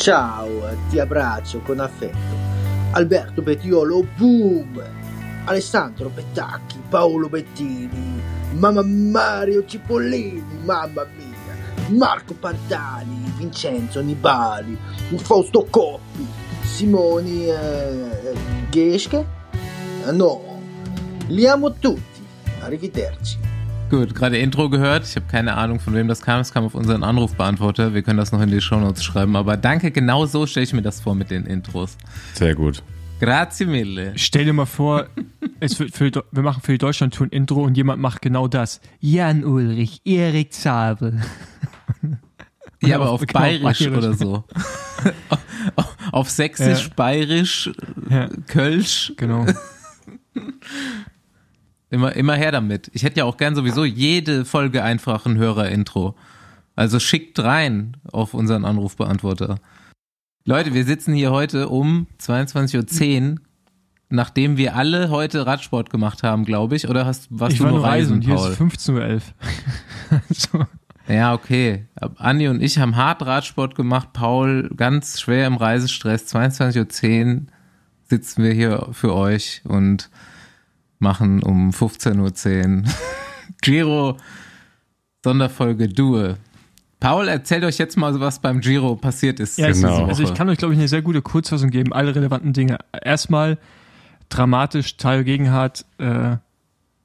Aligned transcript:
Ciao, 0.00 0.48
ti 0.88 0.98
abbraccio 0.98 1.58
con 1.58 1.78
affetto. 1.78 2.34
Alberto 2.92 3.42
Bettiolo, 3.42 4.02
boom! 4.16 4.82
Alessandro 5.44 6.08
Bettacchi, 6.08 6.80
Paolo 6.88 7.28
Bettini, 7.28 8.18
mamma 8.52 8.82
Mario 8.82 9.62
Cipollini, 9.66 10.60
mamma 10.64 11.06
mia, 11.14 11.88
Marco 11.88 12.32
Pantani, 12.32 13.30
Vincenzo 13.36 14.00
Nibali, 14.00 14.74
Fausto 15.16 15.66
Coppi, 15.68 16.26
Simoni 16.62 17.50
eh, 17.50 18.34
Geschke? 18.70 19.26
No, 20.12 20.62
li 21.26 21.46
amo 21.46 21.74
tutti. 21.74 22.26
Arrivederci. 22.60 23.49
Gut, 23.90 24.14
gerade 24.14 24.38
Intro 24.38 24.70
gehört. 24.70 25.04
Ich 25.04 25.16
habe 25.16 25.26
keine 25.26 25.54
Ahnung, 25.56 25.80
von 25.80 25.94
wem 25.94 26.06
das 26.06 26.22
kam. 26.22 26.40
Es 26.40 26.52
kam 26.54 26.64
auf 26.64 26.76
unseren 26.76 27.02
Anrufbeantworter. 27.02 27.92
Wir 27.92 28.02
können 28.02 28.18
das 28.18 28.30
noch 28.30 28.40
in 28.40 28.48
die 28.48 28.60
Shownotes 28.60 29.02
schreiben. 29.02 29.34
Aber 29.34 29.56
danke, 29.56 29.90
genau 29.90 30.26
so 30.26 30.46
stelle 30.46 30.62
ich 30.62 30.72
mir 30.72 30.82
das 30.82 31.00
vor 31.00 31.16
mit 31.16 31.32
den 31.32 31.44
Intros. 31.44 31.96
Sehr 32.34 32.54
gut. 32.54 32.84
Grazie 33.18 33.66
mille. 33.66 34.12
Stell 34.14 34.44
dir 34.44 34.52
mal 34.52 34.66
vor, 34.66 35.06
es 35.60 35.80
wird 35.80 35.90
für, 35.92 36.10
wir 36.30 36.42
machen 36.42 36.62
für 36.62 36.70
die 36.70 36.78
Deutschland-Tour 36.78 37.26
ein 37.26 37.30
Intro 37.30 37.64
und 37.64 37.76
jemand 37.76 38.00
macht 38.00 38.22
genau 38.22 38.46
das. 38.46 38.80
Jan 39.00 39.44
Ulrich, 39.44 40.00
Erik 40.04 40.52
Zabel. 40.52 41.20
Ja, 42.82 42.96
aber 42.96 43.10
auf, 43.10 43.20
auf 43.20 43.26
Bayerisch, 43.26 43.80
Bayerisch, 43.80 43.98
oder 43.98 44.14
so. 44.14 44.44
auf, 45.76 45.96
auf 46.12 46.30
Sächsisch, 46.30 46.86
ja. 46.86 46.92
Bayerisch, 46.96 47.70
ja. 48.08 48.30
Kölsch. 48.46 49.12
Genau. 49.18 49.44
Immer, 51.90 52.14
immer 52.14 52.34
her 52.34 52.52
damit. 52.52 52.90
Ich 52.94 53.02
hätte 53.02 53.18
ja 53.18 53.24
auch 53.24 53.36
gern 53.36 53.56
sowieso 53.56 53.84
jede 53.84 54.44
Folge 54.44 54.82
einfach 54.82 55.26
ein 55.26 55.36
Hörer-Intro. 55.36 56.14
Also 56.76 57.00
schickt 57.00 57.38
rein 57.40 57.96
auf 58.10 58.32
unseren 58.32 58.64
Anrufbeantworter. 58.64 59.58
Leute, 60.44 60.72
wir 60.72 60.84
sitzen 60.84 61.12
hier 61.12 61.32
heute 61.32 61.68
um 61.68 62.06
22.10 62.20 63.32
Uhr, 63.32 63.38
nachdem 64.08 64.56
wir 64.56 64.76
alle 64.76 65.10
heute 65.10 65.46
Radsport 65.46 65.90
gemacht 65.90 66.22
haben, 66.22 66.44
glaube 66.44 66.76
ich. 66.76 66.88
Oder 66.88 67.06
hast, 67.06 67.26
warst 67.30 67.54
ich 67.54 67.58
du 67.58 67.64
war 67.64 67.72
nur 67.72 67.84
reisen, 67.84 68.22
Hier 68.22 68.36
Paul? 68.36 68.52
ist 68.52 68.60
15.11 68.60 69.14
Uhr. 69.14 69.20
so. 70.30 70.64
Ja, 71.08 71.34
okay. 71.34 71.86
Andi 72.18 72.46
und 72.46 72.62
ich 72.62 72.78
haben 72.78 72.94
hart 72.94 73.26
Radsport 73.26 73.74
gemacht. 73.74 74.12
Paul 74.12 74.70
ganz 74.76 75.20
schwer 75.20 75.48
im 75.48 75.56
Reisestress. 75.56 76.32
22.10 76.32 77.34
Uhr 77.34 77.46
sitzen 78.04 78.44
wir 78.44 78.52
hier 78.52 78.86
für 78.92 79.12
euch 79.12 79.62
und 79.64 80.08
machen 81.00 81.42
um 81.42 81.70
15.10 81.70 82.84
Uhr. 82.84 82.84
Giro 83.62 84.16
Sonderfolge 85.24 85.88
Due. 85.88 86.36
Paul, 86.98 87.28
erzählt 87.28 87.64
euch 87.64 87.78
jetzt 87.78 87.96
mal, 87.96 88.20
was 88.20 88.38
beim 88.38 88.60
Giro 88.60 88.94
passiert 88.94 89.40
ist. 89.40 89.58
Ja, 89.58 89.70
genau. 89.70 90.06
Also 90.06 90.22
ich 90.22 90.34
kann 90.34 90.48
euch, 90.48 90.58
glaube 90.58 90.74
ich, 90.74 90.80
eine 90.80 90.88
sehr 90.88 91.02
gute 91.02 91.22
Kurzfassung 91.22 91.70
geben, 91.70 91.92
alle 91.92 92.14
relevanten 92.14 92.52
Dinge. 92.52 92.78
Erstmal 93.02 93.58
dramatisch, 94.28 94.96
Tayo 94.98 95.24
Gegenhardt 95.24 95.84
äh, 95.98 96.36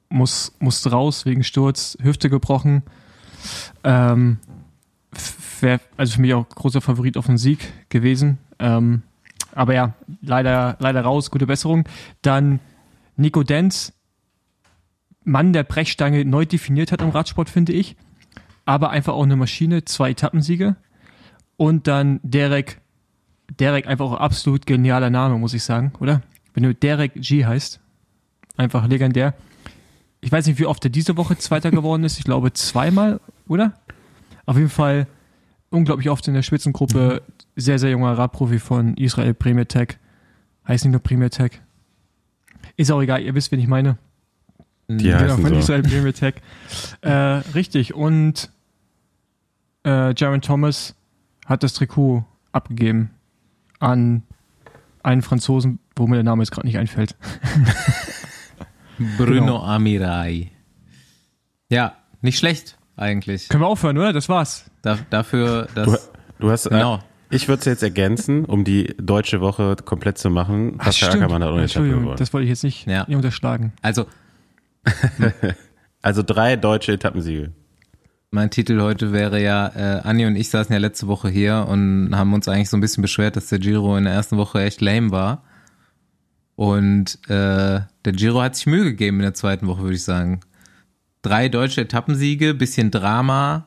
muss, 0.08 0.54
muss 0.58 0.90
raus 0.90 1.24
wegen 1.24 1.42
Sturz, 1.44 1.96
Hüfte 2.00 2.28
gebrochen. 2.28 2.82
Ähm, 3.84 4.38
wär, 5.60 5.80
also 5.96 6.14
für 6.14 6.20
mich 6.20 6.34
auch 6.34 6.48
großer 6.48 6.82
Favorit 6.82 7.16
auf 7.16 7.26
den 7.26 7.38
Sieg 7.38 7.72
gewesen. 7.88 8.38
Ähm, 8.58 9.02
aber 9.54 9.74
ja, 9.74 9.94
leider, 10.20 10.76
leider 10.78 11.00
raus, 11.00 11.30
gute 11.30 11.46
Besserung. 11.46 11.84
Dann 12.20 12.60
Nico 13.16 13.42
Denz, 13.42 13.92
Mann 15.24 15.52
der 15.52 15.64
Brechstange, 15.64 16.24
neu 16.24 16.46
definiert 16.46 16.92
hat 16.92 17.02
im 17.02 17.10
Radsport, 17.10 17.50
finde 17.50 17.72
ich. 17.72 17.96
Aber 18.64 18.90
einfach 18.90 19.14
auch 19.14 19.24
eine 19.24 19.36
Maschine, 19.36 19.84
zwei 19.84 20.10
Etappensiege. 20.10 20.76
Und 21.56 21.86
dann 21.86 22.20
Derek, 22.22 22.80
Derek 23.58 23.86
einfach 23.86 24.06
auch 24.06 24.20
absolut 24.20 24.66
genialer 24.66 25.10
Name, 25.10 25.38
muss 25.38 25.54
ich 25.54 25.62
sagen, 25.62 25.92
oder? 26.00 26.22
Wenn 26.54 26.62
du 26.62 26.74
Derek 26.74 27.14
G 27.14 27.44
heißt, 27.44 27.80
einfach 28.56 28.86
legendär. 28.86 29.34
Ich 30.20 30.32
weiß 30.32 30.46
nicht, 30.46 30.58
wie 30.58 30.66
oft 30.66 30.84
er 30.84 30.90
diese 30.90 31.16
Woche 31.16 31.36
Zweiter 31.38 31.70
geworden 31.70 32.04
ist. 32.04 32.18
Ich 32.18 32.24
glaube 32.24 32.52
zweimal, 32.52 33.20
oder? 33.48 33.74
Auf 34.46 34.56
jeden 34.56 34.70
Fall 34.70 35.06
unglaublich 35.70 36.10
oft 36.10 36.26
in 36.28 36.34
der 36.34 36.42
Spitzengruppe. 36.42 37.22
Sehr, 37.54 37.78
sehr 37.78 37.90
junger 37.90 38.16
Radprofi 38.16 38.58
von 38.58 38.96
Israel 38.96 39.34
Premier 39.34 39.68
Tech. 39.68 39.98
Heißt 40.66 40.84
nicht 40.84 40.92
nur 40.92 41.02
Premier 41.02 41.30
Tech. 41.30 41.60
Ist 42.76 42.90
auch 42.90 43.00
egal, 43.00 43.22
ihr 43.22 43.34
wisst, 43.34 43.52
wen 43.52 43.60
ich 43.60 43.68
meine. 43.68 43.98
Die 44.88 45.04
genau, 45.04 45.18
heißen 45.18 45.42
von 45.42 45.52
so. 45.54 45.58
Israel 45.58 45.82
Premier 45.82 46.12
Tech. 46.12 46.34
äh, 47.00 47.10
richtig, 47.10 47.94
und 47.94 48.50
äh, 49.84 50.14
Jaron 50.14 50.42
Thomas 50.42 50.94
hat 51.46 51.62
das 51.62 51.74
Trikot 51.74 52.24
abgegeben 52.52 53.10
an 53.78 54.22
einen 55.02 55.22
Franzosen, 55.22 55.78
wo 55.94 56.06
mir 56.06 56.16
der 56.16 56.24
Name 56.24 56.42
jetzt 56.42 56.50
gerade 56.50 56.66
nicht 56.66 56.78
einfällt. 56.78 57.16
Bruno 59.16 59.40
genau. 59.40 59.62
Amirai. 59.62 60.50
Ja, 61.68 61.96
nicht 62.22 62.38
schlecht 62.38 62.78
eigentlich. 62.96 63.48
Können 63.48 63.62
wir 63.62 63.68
aufhören, 63.68 63.98
oder? 63.98 64.12
Das 64.12 64.28
war's. 64.28 64.70
Da, 64.82 64.98
dafür, 65.10 65.68
dass. 65.74 66.10
Du, 66.38 66.46
du 66.46 66.50
hast, 66.50 66.68
genau. 66.68 66.96
Äh, 66.96 67.00
ich 67.30 67.48
würde 67.48 67.60
es 67.60 67.64
jetzt 67.66 67.82
ergänzen, 67.82 68.44
um 68.44 68.64
die 68.64 68.94
deutsche 68.98 69.40
Woche 69.40 69.76
komplett 69.84 70.18
zu 70.18 70.30
machen. 70.30 70.76
Pascal 70.78 71.10
Ackermann 71.10 71.42
hat 71.42 71.50
auch 71.50 71.74
gewonnen. 71.74 72.16
Das 72.16 72.32
wollte 72.32 72.44
ich 72.44 72.50
jetzt 72.50 72.64
nicht, 72.64 72.86
ja. 72.86 73.04
nicht 73.06 73.16
unterschlagen. 73.16 73.72
Also, 73.82 74.06
also 76.02 76.22
drei 76.22 76.56
deutsche 76.56 76.92
Etappensiege. 76.92 77.52
Mein 78.30 78.50
Titel 78.50 78.80
heute 78.80 79.12
wäre 79.12 79.40
ja, 79.42 79.68
äh, 79.74 80.00
Anni 80.02 80.26
und 80.26 80.36
ich 80.36 80.50
saßen 80.50 80.72
ja 80.72 80.78
letzte 80.78 81.06
Woche 81.06 81.28
hier 81.28 81.66
und 81.68 82.14
haben 82.14 82.34
uns 82.34 82.48
eigentlich 82.48 82.70
so 82.70 82.76
ein 82.76 82.80
bisschen 82.80 83.02
beschwert, 83.02 83.36
dass 83.36 83.48
der 83.48 83.58
Giro 83.58 83.96
in 83.96 84.04
der 84.04 84.12
ersten 84.12 84.36
Woche 84.36 84.62
echt 84.62 84.80
lame 84.80 85.10
war. 85.10 85.42
Und 86.54 87.18
äh, 87.28 87.80
der 88.04 88.12
Giro 88.12 88.40
hat 88.42 88.56
sich 88.56 88.66
Mühe 88.66 88.84
gegeben 88.84 89.18
in 89.18 89.22
der 89.22 89.34
zweiten 89.34 89.66
Woche, 89.66 89.82
würde 89.82 89.94
ich 89.96 90.04
sagen. 90.04 90.40
Drei 91.22 91.48
deutsche 91.48 91.82
Etappensiege, 91.82 92.54
bisschen 92.54 92.90
Drama, 92.90 93.66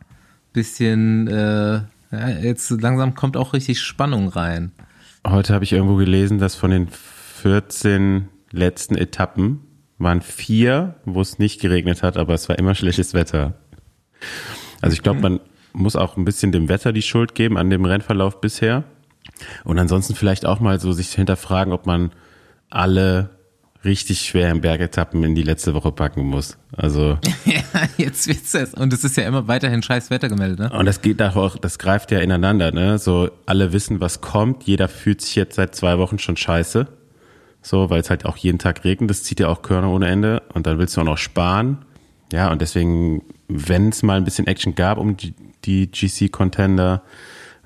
bisschen 0.53 1.28
äh, 1.28 1.81
ja, 2.12 2.30
jetzt 2.30 2.70
langsam 2.70 3.16
kommt 3.16 3.38
auch 3.38 3.53
richtig 3.53 3.81
Spannung 3.81 4.30
rein. 4.30 4.72
Heute 5.28 5.53
habe 5.53 5.64
ich 5.64 5.74
irgendwo 5.74 5.96
gelesen, 5.96 6.40
dass 6.40 6.56
von 6.56 6.72
den 6.72 6.88
14 6.88 8.30
letzten 8.52 8.96
Etappen 8.96 9.62
waren 9.97 10.22
vier, 10.22 10.96
wo 11.06 11.22
es 11.22 11.40
nicht 11.40 11.62
geregnet 11.62 12.03
hat, 12.03 12.18
aber 12.18 12.34
es 12.34 12.47
war 12.50 12.58
immer 12.58 12.74
schlechtes 12.74 13.14
Wetter. 13.14 13.56
Also 14.81 14.94
ich 14.94 15.03
glaube, 15.03 15.20
man 15.20 15.40
muss 15.74 15.96
auch 15.96 16.18
ein 16.18 16.25
bisschen 16.25 16.52
dem 16.52 16.70
Wetter 16.70 16.94
die 16.94 17.02
Schuld 17.02 17.36
geben 17.36 17.58
an 17.58 17.70
dem 17.70 17.86
Rennverlauf 17.86 18.41
bisher. 18.41 18.86
Und 19.64 19.78
ansonsten 19.78 20.16
vielleicht 20.16 20.46
auch 20.46 20.59
mal 20.59 20.80
so 20.80 20.91
sich 20.94 21.09
hinterfragen, 21.09 21.74
ob 21.74 21.86
man 21.86 22.12
alle 22.70 23.30
richtig 23.85 24.22
schwer 24.22 24.51
im 24.51 24.62
Bergetappen 24.62 25.23
in 25.23 25.35
die 25.35 25.44
letzte 25.44 25.73
Woche 25.73 25.91
packen 25.91 26.23
muss. 26.23 26.57
Also 26.75 27.17
ja, 27.45 27.62
jetzt 27.97 28.28
wird's 28.28 28.53
es 28.53 28.73
und 28.73 28.91
es 28.91 29.03
ist 29.03 29.16
ja 29.16 29.23
immer 29.23 29.47
weiterhin 29.47 29.81
scheiß 29.81 30.09
Wetter 30.09 30.28
gemeldet, 30.28 30.59
ne? 30.59 30.78
Und 30.78 30.85
das 30.85 31.01
geht 31.01 31.22
auch, 31.22 31.57
das 31.57 31.79
greift 31.79 32.12
ja 32.12 32.19
ineinander, 32.19 32.72
ne? 32.72 32.97
So 32.97 33.29
alle 33.45 33.72
wissen, 33.72 34.01
was 34.01 34.22
kommt. 34.22 34.63
Jeder 34.63 34.90
fühlt 34.90 35.22
sich 35.22 35.35
jetzt 35.35 35.56
seit 35.56 35.75
zwei 35.75 35.97
Wochen 35.97 36.19
schon 36.19 36.35
scheiße, 36.35 36.88
so 37.62 37.90
weil 37.90 38.01
es 38.01 38.09
halt 38.09 38.25
auch 38.25 38.38
jeden 38.38 38.59
Tag 38.59 38.84
regnet. 38.84 39.09
Das 39.09 39.23
zieht 39.23 39.40
ja 39.40 39.47
auch 39.47 39.62
Körner 39.62 39.90
ohne 39.90 40.07
Ende 40.07 40.44
und 40.53 40.67
dann 40.67 40.78
willst 40.78 40.97
du 40.97 41.01
auch 41.01 41.06
noch 41.06 41.17
sparen. 41.17 41.85
Ja 42.34 42.51
und 42.51 42.61
deswegen, 42.61 43.23
wenn 43.47 43.90
es 43.90 44.03
mal 44.03 44.17
ein 44.17 44.25
bisschen 44.25 44.47
Action 44.47 44.75
gab 44.75 44.97
um 44.97 45.16
die, 45.16 45.34
die 45.63 45.90
GC 45.90 46.31
Contender, 46.31 47.01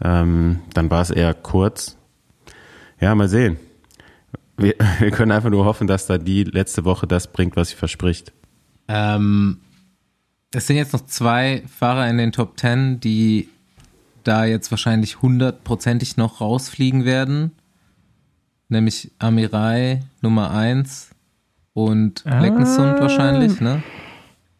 ähm, 0.04 0.60
dann 0.74 0.92
war 0.92 1.02
es 1.02 1.10
eher 1.10 1.34
kurz. 1.34 1.98
Ja, 3.00 3.16
mal 3.16 3.28
sehen. 3.28 3.58
Wir, 4.58 4.76
wir 5.00 5.12
können 5.12 5.32
einfach 5.32 5.50
nur 5.50 5.66
hoffen, 5.66 5.88
dass 5.88 6.08
da 6.08 6.18
die 6.18 6.44
letzte 6.44 6.86
Woche 6.86 7.08
das 7.08 7.32
bringt, 7.32 7.56
was 7.56 7.70
sie 7.70 7.76
verspricht. 7.76 8.34
Ähm, 8.88 9.60
es 10.54 10.68
sind 10.68 10.76
jetzt 10.76 10.94
noch 10.94 11.06
zwei 11.06 11.64
Fahrer 11.68 12.08
in 12.10 12.18
den 12.18 12.32
Top 12.32 12.58
Ten, 12.58 13.00
die 13.00 13.50
da 14.24 14.46
jetzt 14.46 14.72
wahrscheinlich 14.72 15.22
hundertprozentig 15.22 16.18
noch 16.18 16.42
rausfliegen 16.42 17.06
werden. 17.06 17.52
Nämlich 18.70 19.12
Amirai 19.20 20.02
Nummer 20.22 20.52
1 20.52 21.10
und 21.74 22.24
ah. 22.26 22.40
Leckensund 22.40 23.00
wahrscheinlich, 23.00 23.60
ne? 23.60 23.84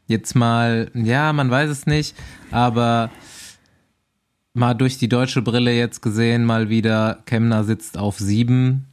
Jetzt 0.06 0.36
mal, 0.36 0.92
ja, 0.94 1.32
man 1.32 1.50
weiß 1.50 1.70
es 1.70 1.86
nicht, 1.86 2.16
aber 2.52 3.10
mal 4.54 4.74
durch 4.74 4.98
die 4.98 5.08
deutsche 5.08 5.42
Brille 5.42 5.74
jetzt 5.74 6.02
gesehen, 6.02 6.44
mal 6.44 6.70
wieder, 6.70 7.20
Kemner 7.26 7.64
sitzt 7.64 7.98
auf 7.98 8.20
7, 8.20 8.86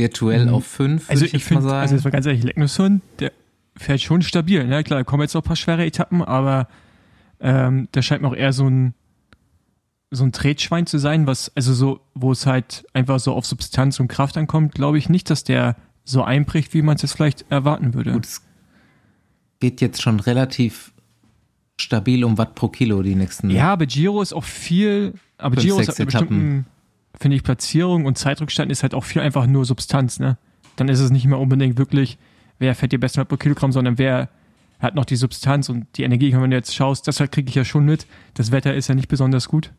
virtuell 0.00 0.46
mhm. 0.46 0.54
auf 0.54 0.66
5, 0.66 1.08
also 1.08 1.24
ich, 1.24 1.34
ich 1.34 1.44
finde, 1.44 1.72
Also 1.72 1.94
jetzt 1.94 2.04
mal 2.04 2.10
ganz 2.10 2.26
ehrlich, 2.26 2.42
Lecknesson, 2.42 3.02
der 3.20 3.32
fährt 3.76 4.00
schon 4.00 4.22
stabil. 4.22 4.66
Ne? 4.66 4.82
Klar, 4.82 5.00
da 5.00 5.04
kommen 5.04 5.22
jetzt 5.22 5.34
noch 5.34 5.42
ein 5.42 5.46
paar 5.46 5.56
schwere 5.56 5.84
Etappen, 5.84 6.22
aber 6.22 6.66
ähm, 7.38 7.88
der 7.94 8.02
scheint 8.02 8.22
mir 8.22 8.28
auch 8.28 8.36
eher 8.36 8.52
so 8.52 8.68
ein 8.68 8.94
so 10.12 10.24
ein 10.24 10.32
Tretschwein 10.32 10.86
zu 10.86 10.98
sein, 10.98 11.28
was, 11.28 11.52
also 11.54 11.72
so, 11.72 12.00
wo 12.14 12.32
es 12.32 12.44
halt 12.44 12.84
einfach 12.92 13.20
so 13.20 13.32
auf 13.32 13.46
Substanz 13.46 14.00
und 14.00 14.08
Kraft 14.08 14.36
ankommt, 14.36 14.74
glaube 14.74 14.98
ich 14.98 15.08
nicht, 15.08 15.30
dass 15.30 15.44
der 15.44 15.76
so 16.04 16.24
einbricht, 16.24 16.74
wie 16.74 16.82
man 16.82 16.96
es 16.96 17.02
jetzt 17.02 17.12
vielleicht 17.12 17.44
erwarten 17.48 17.94
würde. 17.94 18.12
Gut, 18.12 18.26
es 18.26 18.42
geht 19.60 19.80
jetzt 19.80 20.02
schon 20.02 20.18
relativ 20.18 20.92
stabil 21.80 22.24
um 22.24 22.38
Watt 22.38 22.56
pro 22.56 22.68
Kilo 22.68 23.02
die 23.02 23.14
nächsten. 23.14 23.50
Ja, 23.50 23.72
aber 23.72 23.86
Giro 23.86 24.20
ist 24.20 24.32
auch 24.32 24.42
viel, 24.42 25.14
aber 25.38 25.54
Giro 25.54 25.78
ist 25.78 25.96
halt 25.96 26.04
bestimmten 26.04 26.66
finde 27.20 27.36
ich, 27.36 27.42
Platzierung 27.42 28.06
und 28.06 28.18
Zeitrückstand 28.18 28.72
ist 28.72 28.82
halt 28.82 28.94
auch 28.94 29.04
viel 29.04 29.22
einfach 29.22 29.46
nur 29.46 29.64
Substanz, 29.64 30.18
ne? 30.18 30.38
Dann 30.76 30.88
ist 30.88 31.00
es 31.00 31.10
nicht 31.10 31.26
mehr 31.26 31.38
unbedingt 31.38 31.78
wirklich, 31.78 32.18
wer 32.58 32.74
fährt 32.74 32.92
dir 32.92 32.98
besten 32.98 33.24
pro 33.26 33.36
Kilogramm, 33.36 33.72
sondern 33.72 33.98
wer 33.98 34.30
hat 34.78 34.94
noch 34.94 35.04
die 35.04 35.16
Substanz 35.16 35.68
und 35.68 35.86
die 35.96 36.04
Energie, 36.04 36.32
wenn 36.32 36.50
du 36.50 36.56
jetzt 36.56 36.74
schaust, 36.74 37.06
das 37.06 37.20
halt 37.20 37.32
kriege 37.32 37.50
ich 37.50 37.54
ja 37.54 37.64
schon 37.64 37.84
mit. 37.84 38.06
Das 38.34 38.50
Wetter 38.50 38.74
ist 38.74 38.88
ja 38.88 38.94
nicht 38.94 39.08
besonders 39.08 39.48
gut. 39.48 39.72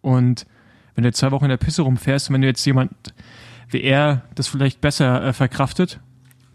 Und 0.00 0.46
wenn 0.96 1.04
du 1.04 1.12
zwei 1.12 1.30
Wochen 1.30 1.44
in 1.44 1.50
der 1.50 1.58
Pisse 1.58 1.82
rumfährst 1.82 2.28
und 2.28 2.34
wenn 2.34 2.42
du 2.42 2.48
jetzt 2.48 2.64
jemand 2.64 2.90
wie 3.72 3.82
er 3.82 4.22
das 4.34 4.48
vielleicht 4.48 4.80
besser 4.80 5.24
äh, 5.24 5.32
verkraftet, 5.32 6.00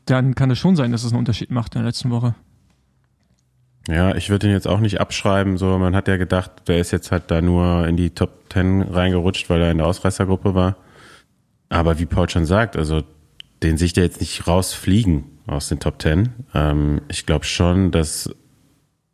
dann 0.05 0.35
kann 0.35 0.51
es 0.51 0.59
schon 0.59 0.75
sein, 0.75 0.91
dass 0.91 1.03
es 1.03 1.11
einen 1.11 1.19
Unterschied 1.19 1.51
macht 1.51 1.75
in 1.75 1.81
der 1.81 1.87
letzten 1.87 2.09
Woche. 2.09 2.35
Ja, 3.87 4.15
ich 4.15 4.29
würde 4.29 4.47
ihn 4.47 4.53
jetzt 4.53 4.67
auch 4.67 4.79
nicht 4.79 4.99
abschreiben. 4.99 5.57
So, 5.57 5.77
man 5.77 5.95
hat 5.95 6.07
ja 6.07 6.17
gedacht, 6.17 6.51
der 6.67 6.79
ist 6.79 6.91
jetzt 6.91 7.11
halt 7.11 7.31
da 7.31 7.41
nur 7.41 7.87
in 7.87 7.95
die 7.95 8.09
Top 8.09 8.49
Ten 8.49 8.81
reingerutscht, 8.81 9.49
weil 9.49 9.61
er 9.61 9.71
in 9.71 9.77
der 9.77 9.87
Ausreißergruppe 9.87 10.53
war. 10.53 10.75
Aber 11.69 11.97
wie 11.99 12.05
Paul 12.05 12.29
schon 12.29 12.45
sagt, 12.45 12.75
also 12.75 13.03
den 13.63 13.77
sich 13.77 13.93
der 13.93 14.03
jetzt 14.03 14.19
nicht 14.19 14.47
rausfliegen 14.47 15.23
aus 15.47 15.69
den 15.69 15.79
Top 15.79 15.99
Ten. 15.99 16.29
Ähm, 16.53 17.01
ich 17.07 17.25
glaube 17.25 17.45
schon, 17.45 17.91
dass 17.91 18.29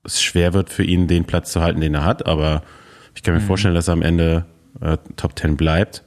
es 0.03 0.21
schwer 0.21 0.53
wird 0.53 0.69
für 0.69 0.83
ihn, 0.83 1.07
den 1.07 1.25
Platz 1.25 1.51
zu 1.51 1.61
halten, 1.61 1.81
den 1.81 1.93
er 1.93 2.03
hat. 2.03 2.25
Aber 2.25 2.63
ich 3.15 3.23
kann 3.23 3.35
mir 3.35 3.41
mhm. 3.41 3.45
vorstellen, 3.45 3.75
dass 3.75 3.87
er 3.87 3.93
am 3.93 4.01
Ende 4.01 4.45
äh, 4.81 4.97
Top 5.15 5.35
Ten 5.35 5.55
bleibt. 5.55 6.03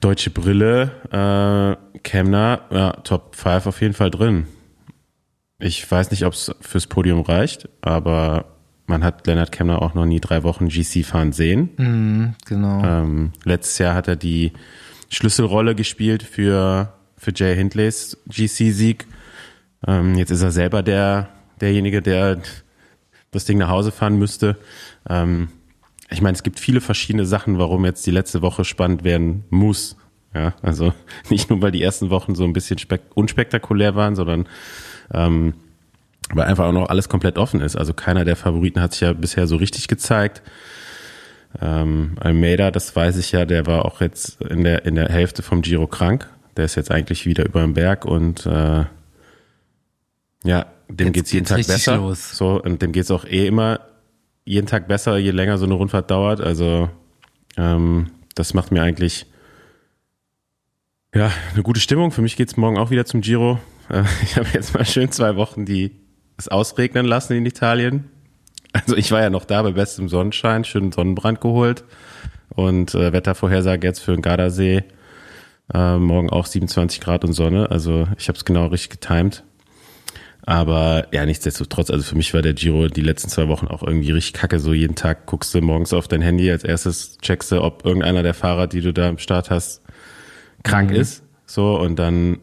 Deutsche 0.00 0.30
Brille, 0.30 0.92
äh, 1.10 1.98
Kemner, 2.00 2.60
ja, 2.70 2.92
Top 2.92 3.34
5 3.34 3.66
auf 3.66 3.80
jeden 3.80 3.94
Fall 3.94 4.10
drin. 4.10 4.46
Ich 5.58 5.90
weiß 5.90 6.10
nicht, 6.10 6.24
ob 6.24 6.34
es 6.34 6.54
fürs 6.60 6.86
Podium 6.86 7.20
reicht, 7.20 7.68
aber 7.80 8.46
man 8.86 9.02
hat 9.02 9.26
Lennart 9.26 9.52
Kemner 9.52 9.82
auch 9.82 9.94
noch 9.94 10.06
nie 10.06 10.20
drei 10.20 10.42
Wochen 10.44 10.68
GC 10.68 11.04
fahren 11.04 11.32
sehen. 11.32 11.70
Mm, 11.76 12.34
genau. 12.46 12.82
Ähm, 12.84 13.32
letztes 13.44 13.78
Jahr 13.78 13.94
hat 13.94 14.08
er 14.08 14.16
die 14.16 14.52
Schlüsselrolle 15.10 15.74
gespielt 15.74 16.22
für, 16.22 16.92
für 17.16 17.32
Jay 17.34 17.54
Hindleys 17.56 18.16
GC-Sieg. 18.28 19.06
Ähm, 19.86 20.14
jetzt 20.14 20.30
ist 20.30 20.42
er 20.42 20.52
selber 20.52 20.82
der, 20.82 21.28
derjenige, 21.60 22.02
der 22.02 22.40
das 23.30 23.44
Ding 23.44 23.58
nach 23.58 23.68
Hause 23.68 23.90
fahren 23.90 24.16
müsste. 24.16 24.56
Ähm, 25.08 25.48
ich 26.10 26.22
meine, 26.22 26.34
es 26.34 26.42
gibt 26.42 26.58
viele 26.58 26.80
verschiedene 26.80 27.26
Sachen, 27.26 27.58
warum 27.58 27.84
jetzt 27.84 28.06
die 28.06 28.10
letzte 28.10 28.42
Woche 28.42 28.64
spannend 28.64 29.04
werden 29.04 29.44
muss. 29.50 29.96
Ja, 30.34 30.54
also 30.62 30.92
nicht 31.30 31.50
nur, 31.50 31.60
weil 31.62 31.72
die 31.72 31.82
ersten 31.82 32.10
Wochen 32.10 32.34
so 32.34 32.44
ein 32.44 32.52
bisschen 32.52 32.78
unspektakulär 33.14 33.94
waren, 33.94 34.14
sondern 34.14 34.46
ähm, 35.12 35.54
weil 36.30 36.46
einfach 36.46 36.66
auch 36.66 36.72
noch 36.72 36.88
alles 36.88 37.08
komplett 37.08 37.38
offen 37.38 37.60
ist. 37.60 37.76
Also 37.76 37.94
keiner 37.94 38.24
der 38.24 38.36
Favoriten 38.36 38.80
hat 38.80 38.92
sich 38.92 39.00
ja 39.00 39.12
bisher 39.12 39.46
so 39.46 39.56
richtig 39.56 39.88
gezeigt. 39.88 40.42
Ähm, 41.60 42.16
Almeida, 42.20 42.70
das 42.70 42.94
weiß 42.94 43.16
ich 43.16 43.32
ja, 43.32 43.46
der 43.46 43.66
war 43.66 43.86
auch 43.86 44.00
jetzt 44.00 44.40
in 44.42 44.64
der, 44.64 44.84
in 44.84 44.94
der 44.94 45.08
Hälfte 45.08 45.42
vom 45.42 45.62
Giro 45.62 45.86
krank. 45.86 46.28
Der 46.56 46.66
ist 46.66 46.74
jetzt 46.74 46.90
eigentlich 46.90 47.24
wieder 47.24 47.46
über 47.46 47.62
den 47.62 47.74
Berg 47.74 48.04
und 48.04 48.44
äh, 48.44 48.84
ja, 50.44 50.66
dem 50.88 51.06
jetzt 51.06 51.14
geht's 51.14 51.32
jeden 51.32 51.46
Tag 51.46 51.66
besser. 51.66 51.96
Los. 51.96 52.36
So, 52.36 52.62
und 52.62 52.82
dem 52.82 52.92
geht's 52.92 53.10
auch 53.10 53.24
eh 53.24 53.46
immer 53.46 53.80
jeden 54.44 54.66
Tag 54.66 54.88
besser, 54.88 55.16
je 55.18 55.30
länger 55.30 55.58
so 55.58 55.64
eine 55.64 55.74
Rundfahrt 55.74 56.10
dauert. 56.10 56.40
Also 56.40 56.90
ähm, 57.56 58.10
das 58.34 58.54
macht 58.54 58.72
mir 58.72 58.82
eigentlich 58.82 59.26
ja 61.14 61.30
eine 61.54 61.62
gute 61.62 61.80
Stimmung. 61.80 62.10
Für 62.10 62.22
mich 62.22 62.36
geht's 62.36 62.56
morgen 62.56 62.78
auch 62.78 62.90
wieder 62.90 63.04
zum 63.04 63.20
Giro. 63.20 63.58
Äh, 63.88 64.02
ich 64.22 64.36
habe 64.36 64.48
jetzt 64.52 64.74
mal 64.74 64.84
schön 64.84 65.10
zwei 65.10 65.36
Wochen 65.36 65.64
die 65.64 65.92
es 66.36 66.48
ausregnen 66.48 67.06
lassen 67.06 67.34
in 67.34 67.46
Italien. 67.46 68.10
Also 68.72 68.96
ich 68.96 69.10
war 69.10 69.20
ja 69.20 69.30
noch 69.30 69.44
da 69.44 69.62
bei 69.62 69.72
bestem 69.72 70.08
Sonnenschein, 70.08 70.64
schönen 70.64 70.92
Sonnenbrand 70.92 71.40
geholt 71.40 71.84
und 72.54 72.94
äh, 72.94 73.12
Wettervorhersage 73.12 73.86
jetzt 73.86 74.00
für 74.00 74.12
den 74.12 74.22
Gardasee. 74.22 74.84
Äh, 75.74 75.96
morgen 75.96 76.30
auch 76.30 76.46
27 76.46 77.00
Grad 77.00 77.24
und 77.24 77.32
Sonne. 77.32 77.70
Also 77.70 78.06
ich 78.18 78.28
habe 78.28 78.36
es 78.36 78.44
genau 78.44 78.66
richtig 78.66 79.00
getimt. 79.00 79.42
Aber 80.46 81.08
ja, 81.12 81.26
nichtsdestotrotz, 81.26 81.90
also 81.90 82.04
für 82.04 82.16
mich 82.16 82.32
war 82.32 82.40
der 82.40 82.54
Giro 82.54 82.88
die 82.88 83.02
letzten 83.02 83.28
zwei 83.28 83.48
Wochen 83.48 83.66
auch 83.66 83.82
irgendwie 83.82 84.12
richtig 84.12 84.32
kacke. 84.32 84.60
So 84.60 84.72
jeden 84.72 84.94
Tag 84.94 85.26
guckst 85.26 85.54
du 85.54 85.60
morgens 85.60 85.92
auf 85.92 86.08
dein 86.08 86.22
Handy, 86.22 86.50
als 86.50 86.64
erstes 86.64 87.18
checkst 87.18 87.52
du, 87.52 87.62
ob 87.62 87.84
irgendeiner 87.84 88.22
der 88.22 88.32
Fahrer, 88.32 88.66
die 88.66 88.80
du 88.80 88.94
da 88.94 89.08
im 89.10 89.18
Start 89.18 89.50
hast, 89.50 89.82
krank 90.62 90.90
mhm. 90.90 90.96
ist. 90.96 91.22
So, 91.46 91.78
und 91.78 91.98
dann 91.98 92.38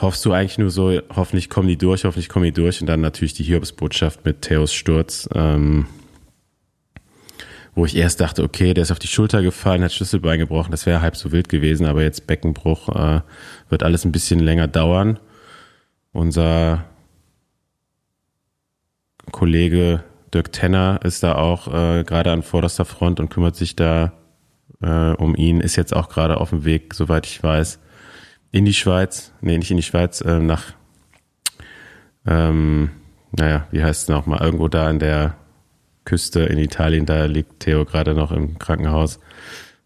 hoffst 0.00 0.24
du 0.24 0.32
eigentlich 0.32 0.58
nur 0.58 0.70
so, 0.70 1.00
hoffentlich 1.14 1.48
kommen 1.48 1.68
die 1.68 1.78
durch, 1.78 2.04
hoffentlich 2.04 2.28
kommen 2.28 2.44
die 2.44 2.52
durch 2.52 2.80
und 2.80 2.86
dann 2.86 3.00
natürlich 3.00 3.34
die 3.34 3.44
Hiobsbotschaft 3.44 4.24
mit 4.24 4.42
Theos 4.42 4.72
Sturz, 4.72 5.28
ähm, 5.34 5.86
wo 7.74 7.86
ich 7.86 7.96
erst 7.96 8.20
dachte, 8.20 8.42
okay, 8.42 8.74
der 8.74 8.82
ist 8.82 8.92
auf 8.92 8.98
die 8.98 9.06
Schulter 9.06 9.42
gefallen, 9.42 9.82
hat 9.82 9.92
Schlüsselbein 9.92 10.38
gebrochen, 10.38 10.70
das 10.70 10.86
wäre 10.86 11.00
halb 11.00 11.16
so 11.16 11.32
wild 11.32 11.48
gewesen, 11.48 11.86
aber 11.86 12.02
jetzt 12.02 12.26
Beckenbruch 12.26 12.88
äh, 12.88 13.20
wird 13.68 13.82
alles 13.82 14.04
ein 14.04 14.12
bisschen 14.12 14.40
länger 14.40 14.68
dauern. 14.68 15.18
Unser 16.12 16.84
Kollege 19.32 20.04
Dirk 20.32 20.52
Tenner 20.52 21.00
ist 21.04 21.22
da 21.22 21.36
auch 21.36 21.68
äh, 21.68 22.04
gerade 22.04 22.32
an 22.32 22.42
vorderster 22.42 22.84
Front 22.84 23.20
und 23.20 23.28
kümmert 23.28 23.56
sich 23.56 23.76
da 23.76 24.12
äh, 24.82 25.12
um 25.12 25.34
ihn, 25.34 25.60
ist 25.60 25.76
jetzt 25.76 25.94
auch 25.94 26.08
gerade 26.08 26.38
auf 26.38 26.50
dem 26.50 26.64
Weg, 26.64 26.94
soweit 26.94 27.26
ich 27.26 27.42
weiß, 27.42 27.80
in 28.52 28.64
die 28.64 28.74
Schweiz, 28.74 29.32
nee, 29.40 29.58
nicht 29.58 29.70
in 29.70 29.76
die 29.76 29.82
Schweiz, 29.82 30.20
äh, 30.20 30.38
nach, 30.38 30.64
ähm, 32.26 32.90
naja, 33.32 33.66
wie 33.70 33.82
heißt 33.82 34.02
es 34.02 34.08
nochmal, 34.08 34.40
irgendwo 34.40 34.68
da 34.68 34.86
an 34.86 34.98
der 34.98 35.36
Küste 36.04 36.40
in 36.40 36.58
Italien, 36.58 37.06
da 37.06 37.26
liegt 37.26 37.60
Theo 37.60 37.84
gerade 37.84 38.14
noch 38.14 38.32
im 38.32 38.58
Krankenhaus. 38.58 39.18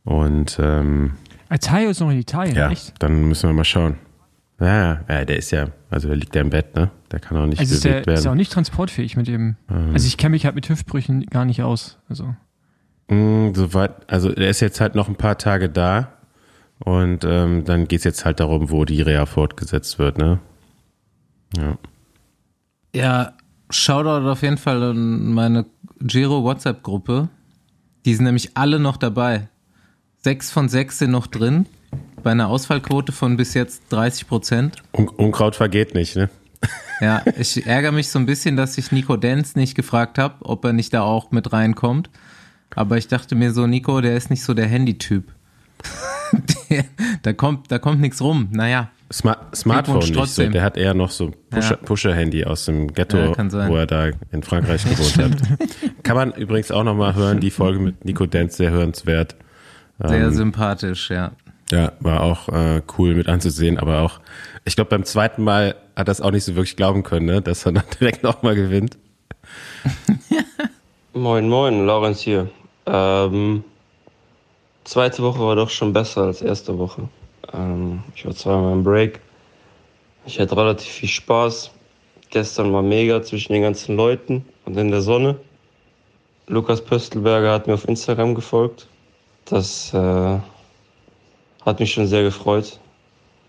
Und 0.04 0.58
ähm, 0.60 1.12
Theo 1.58 1.90
ist 1.90 2.00
noch 2.00 2.10
in 2.10 2.19
Italien, 2.19 2.56
ja, 2.56 2.70
echt? 2.70 2.94
Dann 3.00 3.25
müssen 3.25 3.48
wir 3.48 3.54
mal 3.54 3.64
schauen. 3.64 3.96
Ja, 4.60 5.00
ja, 5.08 5.25
der 5.25 5.37
ist 5.37 5.50
ja, 5.50 5.69
also 5.88 6.08
der 6.08 6.16
liegt 6.19 6.34
ja 6.34 6.42
im 6.42 6.50
Bett, 6.50 6.75
ne? 6.76 6.90
Der 7.10 7.19
kann 7.19 7.38
auch 7.38 7.46
nicht 7.46 7.58
also 7.58 7.70
bewegt 7.70 7.76
ist 7.76 7.84
der, 7.84 8.06
werden. 8.06 8.19
ist 8.19 8.25
ja 8.25 8.31
auch 8.31 8.37
nicht 8.37 8.52
transportfähig 8.52 9.16
mit 9.16 9.26
dem. 9.26 9.56
Ähm. 9.70 9.90
Also 9.94 10.06
ich 10.06 10.19
kenne 10.19 10.31
mich 10.31 10.44
halt 10.44 10.54
mit 10.54 10.69
Hüftbrüchen 10.69 11.25
gar 11.26 11.44
nicht 11.44 11.62
aus. 11.62 11.98
Also. 12.08 12.34
Mm, 13.11 13.53
soweit, 13.55 14.11
also 14.11 14.31
er 14.31 14.49
ist 14.49 14.61
jetzt 14.61 14.81
halt 14.81 14.95
noch 14.95 15.09
ein 15.09 15.17
paar 15.17 15.37
Tage 15.37 15.69
da. 15.69 16.12
Und 16.79 17.25
ähm, 17.25 17.65
dann 17.65 17.89
geht 17.89 17.99
es 17.99 18.05
jetzt 18.05 18.25
halt 18.25 18.41
darum, 18.41 18.71
wo 18.71 18.87
die 18.87 19.03
Reha 19.03 19.27
fortgesetzt 19.27 19.99
wird, 19.99 20.17
ne? 20.17 20.39
Ja. 21.57 21.77
Ja, 22.95 23.33
Shoutout 23.69 24.29
auf 24.29 24.43
jeden 24.43 24.59
Fall 24.59 24.83
an 24.83 25.33
meine 25.33 25.67
Giro 26.01 26.43
WhatsApp-Gruppe. 26.43 27.29
Die 28.05 28.15
sind 28.15 28.25
nämlich 28.25 28.57
alle 28.57 28.79
noch 28.79 28.97
dabei. 28.97 29.49
Sechs 30.17 30.50
von 30.50 30.69
sechs 30.69 30.99
sind 30.99 31.11
noch 31.11 31.26
drin. 31.26 31.67
Bei 32.23 32.33
einer 32.33 32.49
Ausfallquote 32.49 33.12
von 33.12 33.37
bis 33.37 33.55
jetzt 33.55 33.85
30 33.90 34.26
Prozent. 34.26 34.76
Un 34.93 35.09
Unkraut 35.09 35.57
vergeht 35.57 35.95
nicht, 35.95 36.17
ne? 36.17 36.31
Ja, 37.00 37.23
ich 37.38 37.67
ärgere 37.67 37.93
mich 37.93 38.09
so 38.09 38.19
ein 38.19 38.26
bisschen, 38.26 38.57
dass 38.57 38.76
ich 38.76 38.90
Nico 38.90 39.17
Denz 39.17 39.55
nicht 39.55 39.75
gefragt 39.75 40.19
habe, 40.19 40.35
ob 40.40 40.64
er 40.64 40.73
nicht 40.73 40.93
da 40.93 41.02
auch 41.02 41.31
mit 41.31 41.52
reinkommt. 41.52 42.11
Aber 42.75 42.97
ich 42.97 43.09
dachte 43.09 43.35
mir 43.35 43.53
so, 43.53 43.67
Nico, 43.67 44.00
der 44.00 44.17
ist 44.17 44.31
nicht 44.31 44.43
so 44.43 44.55
der 44.55 44.67
Handy-Typ. 44.67 45.25
da 47.23 47.33
kommt, 47.33 47.71
da 47.71 47.79
kommt 47.79 48.00
nichts 48.00 48.21
rum. 48.21 48.49
Naja. 48.53 48.91
Smart 49.12 49.57
Smartphone 49.57 49.99
nicht 49.99 50.27
so. 50.27 50.49
Der 50.49 50.62
hat 50.62 50.77
eher 50.77 50.95
noch 50.95 51.11
so 51.11 51.33
Pusher, 51.50 51.71
ja. 51.71 51.77
Pusher-Handy 51.77 52.45
aus 52.45 52.67
dem 52.67 52.95
Ghetto, 52.95 53.17
ja, 53.19 53.69
wo 53.69 53.75
er 53.75 53.87
da 53.87 54.11
in 54.31 54.45
Frankreich 54.45 54.85
gewohnt 54.89 55.19
hat. 55.19 56.05
Kann 56.05 56.17
man 56.17 56.33
übrigens 56.33 56.71
auch 56.71 56.85
nochmal 56.85 57.17
hören, 57.17 57.41
die 57.41 57.50
Folge 57.50 57.81
mit 57.81 58.05
Nico 58.05 58.27
Denz, 58.27 58.57
sehr 58.57 58.71
hörenswert. 58.71 59.35
Sehr 59.99 60.27
ähm, 60.27 60.33
sympathisch, 60.33 61.11
ja. 61.11 61.33
Ja, 61.73 61.93
war 62.00 62.23
auch 62.23 62.49
äh, 62.49 62.83
cool 62.99 63.15
mit 63.17 63.29
anzusehen, 63.29 63.79
aber 63.79 64.00
auch, 64.00 64.21
ich 64.65 64.77
glaube, 64.77 64.91
beim 64.91 65.05
zweiten 65.05 65.43
Mal 65.43 65.75
hat 65.97 66.09
das 66.09 66.21
auch 66.21 66.31
nicht 66.31 66.45
so 66.45 66.55
wirklich 66.55 66.77
glauben 66.77 67.03
können, 67.03 67.27
ne, 67.27 67.43
dass 67.43 67.67
er 67.67 67.73
dann 67.73 67.85
direkt 68.00 68.23
nochmal 68.23 68.55
gewinnt. 68.55 68.97
moin, 71.12 71.49
moin, 71.49 71.85
Lorenz 71.85 72.21
hier. 72.21 72.49
Ähm, 72.87 73.64
zweite 74.84 75.22
Woche 75.22 75.40
war 75.40 75.56
doch 75.56 75.70
schon 75.70 75.92
besser 75.92 76.22
als 76.22 76.42
erste 76.42 76.78
Woche. 76.78 77.08
Ähm, 77.52 78.02
ich 78.14 78.25
war 78.25 78.34
zweimal 78.34 78.72
im 78.72 78.84
Break. 78.84 79.20
Ich 80.26 80.38
hatte 80.38 80.56
relativ 80.56 80.88
viel 80.88 81.08
Spaß. 81.08 81.70
Gestern 82.30 82.72
war 82.72 82.82
mega 82.82 83.22
zwischen 83.22 83.52
den 83.52 83.62
ganzen 83.62 83.96
Leuten 83.96 84.44
und 84.64 84.76
in 84.76 84.90
der 84.90 85.00
Sonne. 85.00 85.37
Lukas 86.46 86.80
Pöstelberger 86.84 87.52
hat 87.52 87.66
mir 87.66 87.75
auf 87.75 87.88
Instagram 87.88 88.34
gefolgt. 88.34 88.88
Das 89.44 89.92
äh, 89.94 90.38
hat 91.64 91.80
mich 91.80 91.92
schon 91.92 92.06
sehr 92.06 92.22
gefreut. 92.22 92.78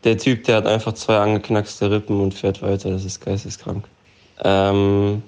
Der 0.04 0.18
Typ, 0.18 0.44
der 0.46 0.58
hat 0.58 0.66
einfach 0.68 0.94
zwei 0.94 1.18
angeknackste 1.18 1.92
Rippen 1.92 2.20
und 2.22 2.34
fährt 2.34 2.62
weiter. 2.62 2.90
Das 2.90 3.06
ist 3.06 3.20
geisteskrank. 3.20 3.88
Ähm, 4.44 5.22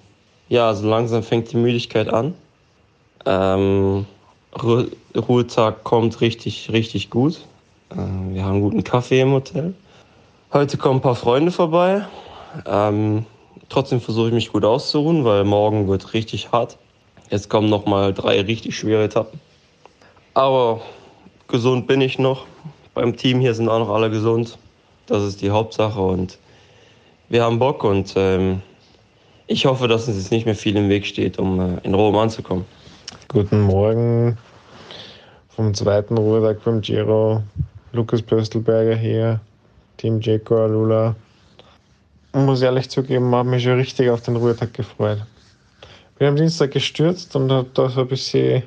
ja, 0.50 0.68
also 0.68 0.88
langsam 0.90 1.22
fängt 1.22 1.52
die 1.52 1.58
Müdigkeit 1.58 2.10
an. 2.10 2.34
Ähm, 3.26 4.06
Ru 4.62 4.86
Ruhetag 5.16 5.84
kommt 5.84 6.22
richtig, 6.22 6.72
richtig 6.72 7.10
gut. 7.10 7.42
Äh, 7.92 7.96
wir 8.34 8.44
haben 8.44 8.62
guten 8.62 8.84
Kaffee 8.84 9.22
im 9.22 9.32
Hotel. 9.32 9.74
Heute 10.52 10.78
kommen 10.78 11.00
ein 11.00 11.02
paar 11.02 11.16
Freunde 11.16 11.52
vorbei. 11.52 12.06
Ähm, 12.66 13.26
trotzdem 13.70 14.02
versuche 14.02 14.28
ich 14.28 14.34
mich 14.34 14.52
gut 14.52 14.66
auszuruhen, 14.66 15.26
weil 15.26 15.44
morgen 15.44 15.88
wird 15.88 16.14
richtig 16.14 16.52
hart. 16.52 16.78
Jetzt 17.30 17.50
kommen 17.50 17.70
noch 17.70 17.86
mal 17.86 18.14
drei 18.14 18.42
richtig 18.42 18.78
schwere 18.78 19.06
Etappen. 19.06 19.40
Aber 20.34 20.82
gesund 21.48 21.88
bin 21.88 22.02
ich 22.02 22.20
noch. 22.20 22.46
Beim 22.94 23.16
Team 23.16 23.40
hier 23.40 23.54
sind 23.54 23.70
auch 23.70 23.80
noch 23.80 23.90
alle 23.90 24.10
gesund. 24.10 24.58
Das 25.08 25.24
ist 25.24 25.42
die 25.42 25.50
Hauptsache 25.50 26.00
und 26.00 26.38
wir 27.30 27.44
haben 27.44 27.60
Bock 27.60 27.84
und 27.84 28.14
ähm, 28.16 28.62
ich 29.48 29.66
hoffe, 29.66 29.88
dass 29.88 30.08
uns 30.08 30.18
jetzt 30.18 30.32
nicht 30.32 30.46
mehr 30.46 30.56
viel 30.56 30.76
im 30.76 30.90
Weg 30.90 31.06
steht, 31.06 31.40
um 31.40 31.60
äh, 31.60 31.80
in 31.84 31.94
Rom 31.94 32.16
anzukommen. 32.16 32.66
Guten 33.34 33.62
Morgen 33.62 34.38
vom 35.50 35.74
zweiten 35.74 36.20
Ruhetag 36.20 36.64
beim 36.64 36.82
Giro. 36.82 37.42
Lukas 37.92 38.22
Pöstelberger 38.22 38.96
hier, 38.96 39.40
Team 39.98 40.20
Jeko 40.20 40.66
Alula. 40.66 41.16
Ich 42.32 42.40
muss 42.40 42.62
ehrlich 42.62 42.92
zugeben, 42.92 43.34
habe 43.34 43.50
mich 43.50 43.64
schon 43.64 43.78
richtig 43.80 44.12
auf 44.12 44.22
den 44.22 44.36
Ruhetag 44.36 44.72
gefreut. 44.76 45.26
Bin 46.20 46.28
am 46.28 46.36
Dienstag 46.36 46.70
gestürzt 46.70 47.36
und 47.36 47.52
habe 47.52 47.68
da 47.74 47.90
so 47.90 48.02
ein 48.02 48.08
bisschen 48.08 48.62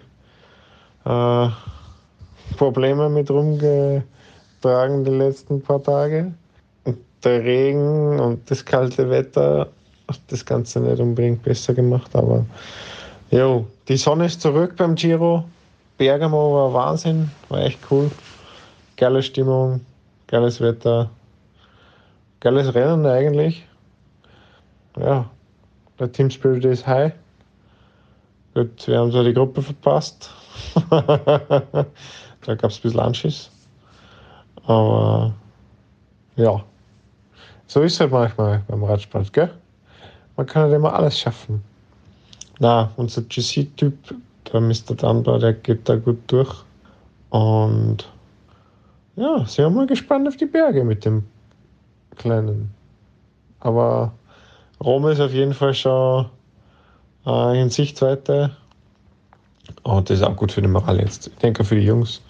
äh, 1.04 1.48
Probleme 2.56 3.08
mit 3.08 3.30
rumgetragen 3.30 5.04
die 5.04 5.12
letzten 5.12 5.62
paar 5.62 5.80
Tage. 5.80 6.34
Und 6.82 6.98
der 7.22 7.44
Regen 7.44 8.18
und 8.18 8.50
das 8.50 8.64
kalte 8.64 9.08
Wetter 9.10 9.68
hat 10.08 10.20
das 10.26 10.44
Ganze 10.44 10.80
nicht 10.80 10.98
unbedingt 10.98 11.44
besser 11.44 11.72
gemacht, 11.72 12.10
aber 12.16 12.44
jo, 13.30 13.66
die 13.88 13.96
Sonne 13.96 14.26
ist 14.26 14.40
zurück 14.40 14.74
beim 14.76 14.94
Giro. 14.94 15.44
Bergamo 15.98 16.54
war 16.54 16.74
Wahnsinn, 16.74 17.30
war 17.48 17.60
echt 17.60 17.80
cool. 17.90 18.10
Geile 18.96 19.22
Stimmung, 19.22 19.80
geiles 20.26 20.60
Wetter, 20.60 21.10
geiles 22.40 22.74
Rennen 22.74 23.06
eigentlich. 23.06 23.66
Ja, 24.98 25.28
der 25.98 26.12
Team 26.12 26.30
Spirit 26.30 26.64
ist 26.64 26.86
high. 26.86 27.12
Gut, 28.54 28.86
wir 28.86 28.98
haben 28.98 29.10
so 29.10 29.22
die 29.22 29.34
Gruppe 29.34 29.62
verpasst. 29.62 30.30
da 30.90 32.54
gab 32.54 32.70
es 32.70 32.78
ein 32.78 32.82
bisschen 32.82 33.00
Anschiss. 33.00 33.50
Aber 34.64 35.34
ja, 36.36 36.62
so 37.66 37.82
ist 37.82 37.94
es 37.94 38.00
halt 38.00 38.12
manchmal 38.12 38.62
beim 38.68 38.84
Radsport, 38.84 39.32
gell? 39.32 39.50
Man 40.36 40.46
kann 40.46 40.66
nicht 40.66 40.76
immer 40.76 40.92
alles 40.92 41.18
schaffen. 41.18 41.62
Na, 42.58 42.90
unser 42.96 43.22
GC-Typ, 43.22 43.94
der 44.52 44.60
Mr. 44.60 44.94
Dunbar, 44.96 45.38
der 45.38 45.52
geht 45.52 45.88
da 45.88 45.96
gut 45.96 46.18
durch. 46.28 46.54
Und 47.30 48.08
ja, 49.16 49.44
sind 49.46 49.64
wir 49.64 49.70
mal 49.70 49.86
gespannt 49.86 50.28
auf 50.28 50.36
die 50.36 50.46
Berge 50.46 50.84
mit 50.84 51.04
dem 51.04 51.24
Kleinen. 52.16 52.70
Aber 53.60 54.12
Rom 54.82 55.06
ist 55.08 55.20
auf 55.20 55.32
jeden 55.32 55.54
Fall 55.54 55.74
schon 55.74 56.26
äh, 57.26 57.60
in 57.60 57.70
Sichtweite. 57.70 58.56
Und 59.82 60.08
das 60.08 60.18
ist 60.18 60.24
auch 60.24 60.36
gut 60.36 60.52
für 60.52 60.62
den 60.62 60.72
Moral 60.72 61.00
jetzt. 61.00 61.26
Ich 61.28 61.34
denke 61.36 61.64
für 61.64 61.76
die 61.76 61.86
Jungs, 61.86 62.20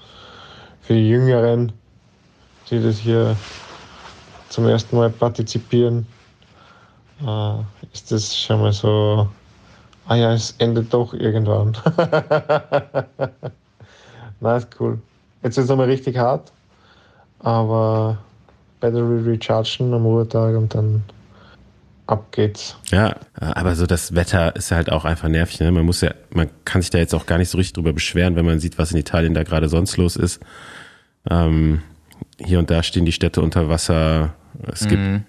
für 0.80 0.94
die 0.94 1.08
Jüngeren, 1.08 1.72
die 2.70 2.82
das 2.82 2.98
hier 2.98 3.36
zum 4.48 4.66
ersten 4.66 4.96
Mal 4.96 5.10
partizipieren, 5.10 6.06
äh, 7.26 7.54
ist 7.92 8.10
das 8.12 8.36
schon 8.36 8.60
mal 8.60 8.72
so, 8.72 9.28
ah 10.08 10.14
ja, 10.14 10.32
es 10.34 10.54
endet 10.58 10.92
doch 10.92 11.12
irgendwann. 11.14 11.76
Na, 14.40 14.56
ist 14.56 14.68
cool. 14.80 14.98
Jetzt 15.42 15.56
ist 15.58 15.64
es 15.64 15.70
nochmal 15.70 15.86
richtig 15.88 16.18
hart, 16.18 16.52
aber 17.40 18.18
Battery 18.80 19.22
rechargen 19.30 19.92
am 19.94 20.04
Ruhetag 20.04 20.56
und 20.56 20.74
dann 20.74 21.02
ab 22.06 22.26
geht's. 22.32 22.76
Ja, 22.90 23.16
aber 23.34 23.74
so 23.74 23.86
das 23.86 24.14
Wetter 24.14 24.54
ist 24.56 24.70
halt 24.70 24.90
auch 24.92 25.04
einfach 25.04 25.28
nervig. 25.28 25.60
Ne? 25.60 25.72
Man 25.72 25.84
muss 25.86 26.00
ja, 26.02 26.12
man 26.30 26.48
kann 26.64 26.82
sich 26.82 26.90
da 26.90 26.98
jetzt 26.98 27.14
auch 27.14 27.26
gar 27.26 27.38
nicht 27.38 27.48
so 27.48 27.58
richtig 27.58 27.74
drüber 27.74 27.92
beschweren, 27.92 28.36
wenn 28.36 28.44
man 28.46 28.60
sieht, 28.60 28.78
was 28.78 28.92
in 28.92 28.98
Italien 28.98 29.34
da 29.34 29.42
gerade 29.42 29.68
sonst 29.68 29.96
los 29.96 30.16
ist. 30.16 30.40
Ähm, 31.28 31.82
hier 32.38 32.58
und 32.58 32.70
da 32.70 32.82
stehen 32.82 33.04
die 33.06 33.12
Städte 33.12 33.40
unter 33.40 33.68
Wasser. 33.68 34.34
Es 34.70 34.86
gibt 34.86 35.02
Mhm. 35.02 35.14
äh, 35.16 35.20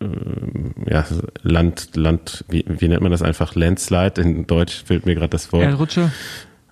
ja, 0.00 1.04
Land, 1.42 1.96
Land, 1.96 2.44
wie, 2.48 2.64
wie 2.68 2.88
nennt 2.88 3.02
man 3.02 3.10
das 3.10 3.22
einfach? 3.22 3.54
Landslide 3.54 4.20
in 4.20 4.46
Deutsch 4.46 4.84
fehlt 4.84 5.06
mir 5.06 5.14
gerade 5.14 5.30
das 5.30 5.52
Wort. 5.52 5.64
Erdrutsche. 5.64 6.12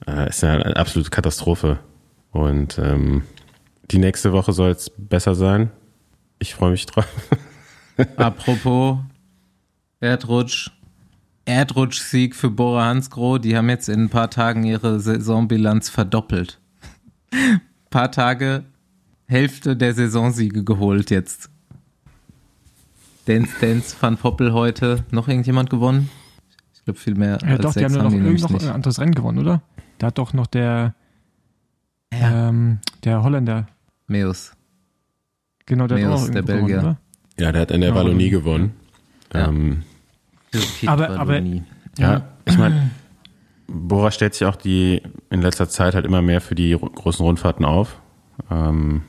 Äh, 0.07 0.29
ist 0.29 0.43
ja 0.43 0.53
eine 0.53 0.77
absolute 0.77 1.11
Katastrophe. 1.11 1.79
Und 2.33 2.79
ähm, 2.79 3.23
die 3.91 3.99
nächste 3.99 4.33
Woche 4.33 4.53
soll 4.53 4.71
es 4.71 4.91
besser 4.91 5.35
sein. 5.35 5.71
Ich 6.39 6.55
freue 6.55 6.73
mich 6.73 6.85
drauf. 6.87 7.07
Apropos 8.17 8.99
Erdrutsch. 10.01 10.71
Erdrutsch-Sieg 11.47 12.35
für 12.35 12.51
Bora 12.51 12.87
Hansgrohe. 12.87 13.39
Die 13.39 13.57
haben 13.57 13.69
jetzt 13.69 13.89
in 13.89 14.05
ein 14.05 14.09
paar 14.11 14.31
Tagen 14.31 14.65
ihre 14.65 15.01
Saisonbilanz 15.01 15.89
verdoppelt. 15.89 16.59
paar 17.91 18.11
Tage, 18.11 18.65
Hälfte 19.27 19.77
der 19.77 19.95
Saisonsiege 19.95 20.65
geholt 20.65 21.11
jetzt. 21.11 21.51
Dance 23.27 23.53
Dance 23.61 23.97
Van 24.01 24.17
Poppel 24.17 24.53
heute. 24.53 25.05
Noch 25.11 25.29
irgendjemand 25.29 25.71
gewonnen? 25.71 26.11
Ich 26.75 26.85
glaube 26.85 26.99
viel 27.01 27.15
mehr 27.15 27.39
Ja, 27.43 27.49
als 27.49 27.61
doch, 27.63 27.73
die 27.73 27.81
sechs 27.81 27.93
haben 27.95 27.99
ja 27.99 28.03
noch, 28.05 28.11
die 28.11 28.43
noch 28.43 28.51
nicht. 28.51 28.65
ein 28.65 28.71
anderes 28.75 29.01
Rennen 29.01 29.15
gewonnen, 29.15 29.39
oder? 29.39 29.63
Da 29.99 30.09
hat 30.09 30.19
doch 30.19 30.33
noch 30.35 30.47
der, 30.47 30.95
Ja. 32.13 32.49
ähm, 32.49 32.79
der 33.05 33.23
Holländer, 33.23 33.67
Meus. 34.07 34.53
genau, 35.67 35.87
der 35.87 35.99
hat 35.99 36.05
Meus, 36.11 36.21
auch 36.23 36.27
noch 36.27 36.33
der 36.35 36.43
gewonnen, 36.43 36.61
Belgier. 36.67 36.79
oder? 36.81 36.97
Ja, 37.39 37.53
der 37.53 37.61
hat 37.63 37.71
in 37.71 37.81
der 37.81 37.91
Ja, 37.91 37.97
Wallonie 37.97 38.29
aber- 38.29 38.39
gewonnen. 38.39 38.75
Ja. 39.33 39.49
Ähm, 39.49 39.83
Aber- 40.87 41.11
aber- 41.19 41.41
ja, 41.99 42.23
ich 42.45 42.57
meine, 42.59 42.91
Bora 43.67 44.11
stellt 44.11 44.35
sich 44.35 44.47
auch 44.47 44.57
die 44.57 45.03
in 45.31 45.41
letzter 45.43 45.69
Zeit 45.69 45.95
halt 45.95 46.05
immer 46.05 46.23
mehr 46.23 46.41
für 46.41 46.55
die 46.55 46.77
großen 46.79 47.25
Rundfahrten 47.25 47.65
auf. 47.65 48.01
Ähm, 48.51 49.03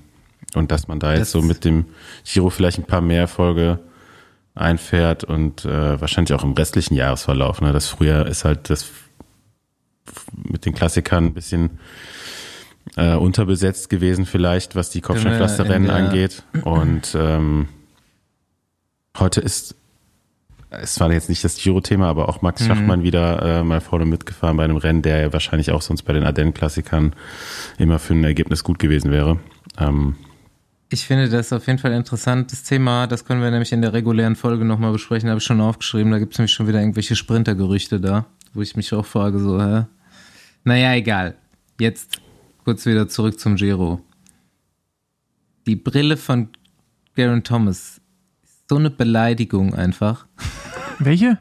und 0.56 0.72
dass 0.72 0.88
man 0.88 1.00
da 1.00 1.12
jetzt 1.12 1.22
Das- 1.22 1.32
so 1.34 1.42
mit 1.42 1.66
dem 1.66 1.86
Giro 2.24 2.50
vielleicht 2.50 2.80
ein 2.80 2.86
paar 2.86 3.02
mehr 3.02 3.20
Erfolge 3.22 3.80
einfährt 4.56 5.24
und 5.24 5.66
äh, 5.66 6.00
wahrscheinlich 6.02 6.34
auch 6.34 6.44
im 6.44 6.54
restlichen 6.54 6.96
Jahresverlauf. 6.96 7.62
Ne? 7.62 7.74
Das 7.74 7.88
Frühjahr 7.88 8.26
ist 8.26 8.46
halt 8.46 8.70
das 8.70 8.90
mit 10.36 10.66
den 10.66 10.74
Klassikern 10.74 11.26
ein 11.26 11.34
bisschen 11.34 11.80
äh, 12.96 13.16
unterbesetzt 13.16 13.90
gewesen 13.90 14.26
vielleicht, 14.26 14.76
was 14.76 14.90
die 14.90 15.02
Kopfsteinpflasterrennen 15.02 15.84
in 15.84 15.88
der- 15.88 15.96
angeht. 15.96 16.44
Und 16.64 17.16
ähm, 17.20 17.68
heute 19.18 19.42
ist 19.42 19.76
es 20.72 21.00
war 21.00 21.10
jetzt 21.12 21.30
nicht 21.30 21.42
das 21.44 21.56
Giro-Thema, 21.56 22.08
aber 22.10 22.28
auch 22.28 22.42
Max 22.42 22.62
Mhm. 22.62 22.66
Schachmann 22.68 23.04
wieder 23.04 23.42
äh, 23.60 23.64
mal 23.64 23.80
vorne 23.80 24.06
mitgefahren 24.06 24.58
bei 24.58 24.66
einem 24.66 24.76
Rennen, 24.76 25.02
der 25.04 25.22
ja 25.22 25.32
wahrscheinlich 25.34 25.72
auch 25.72 25.82
sonst 25.82 26.04
bei 26.04 26.12
den 26.12 26.26
Ardennen-Klassikern 26.26 27.14
immer 27.78 27.98
für 27.98 28.14
ein 28.14 28.24
Ergebnis 28.26 28.64
gut 28.64 28.78
gewesen 28.78 29.10
wäre. 29.12 29.40
Ähm, 29.78 30.16
Ich 30.96 31.08
finde 31.08 31.28
das 31.28 31.52
auf 31.52 31.68
jeden 31.68 31.78
Fall 31.78 31.92
ein 31.92 31.98
interessantes 31.98 32.64
Thema. 32.64 33.06
Das 33.06 33.26
können 33.26 33.42
wir 33.42 33.52
nämlich 33.52 33.74
in 33.74 33.82
der 33.82 33.92
regulären 33.92 34.38
Folge 34.38 34.64
nochmal 34.64 34.94
besprechen. 34.94 35.28
Habe 35.28 35.40
ich 35.40 35.44
schon 35.44 35.60
aufgeschrieben. 35.60 36.10
Da 36.14 36.20
gibt 36.20 36.32
es 36.32 36.40
nämlich 36.40 36.54
schon 36.54 36.70
wieder 36.70 36.80
irgendwelche 36.80 37.18
Sprintergerüchte 37.18 38.00
da, 38.00 38.28
wo 38.54 38.62
ich 38.62 38.78
mich 38.78 38.94
auch 38.94 39.06
frage, 39.06 39.40
so, 39.40 39.62
hä? 39.62 39.88
Naja, 40.64 40.94
egal. 40.94 41.36
Jetzt 41.82 42.22
kurz 42.64 42.86
wieder 42.86 43.10
zurück 43.10 43.38
zum 43.42 43.58
Giro. 43.58 44.00
Die 45.68 45.76
Brille 45.76 46.16
von 46.16 46.48
Garen 47.18 47.44
Thomas 47.44 48.00
ist 48.46 48.70
so 48.70 48.78
eine 48.78 48.90
Beleidigung 48.90 49.76
einfach. 49.76 50.28
Welche? 51.00 51.38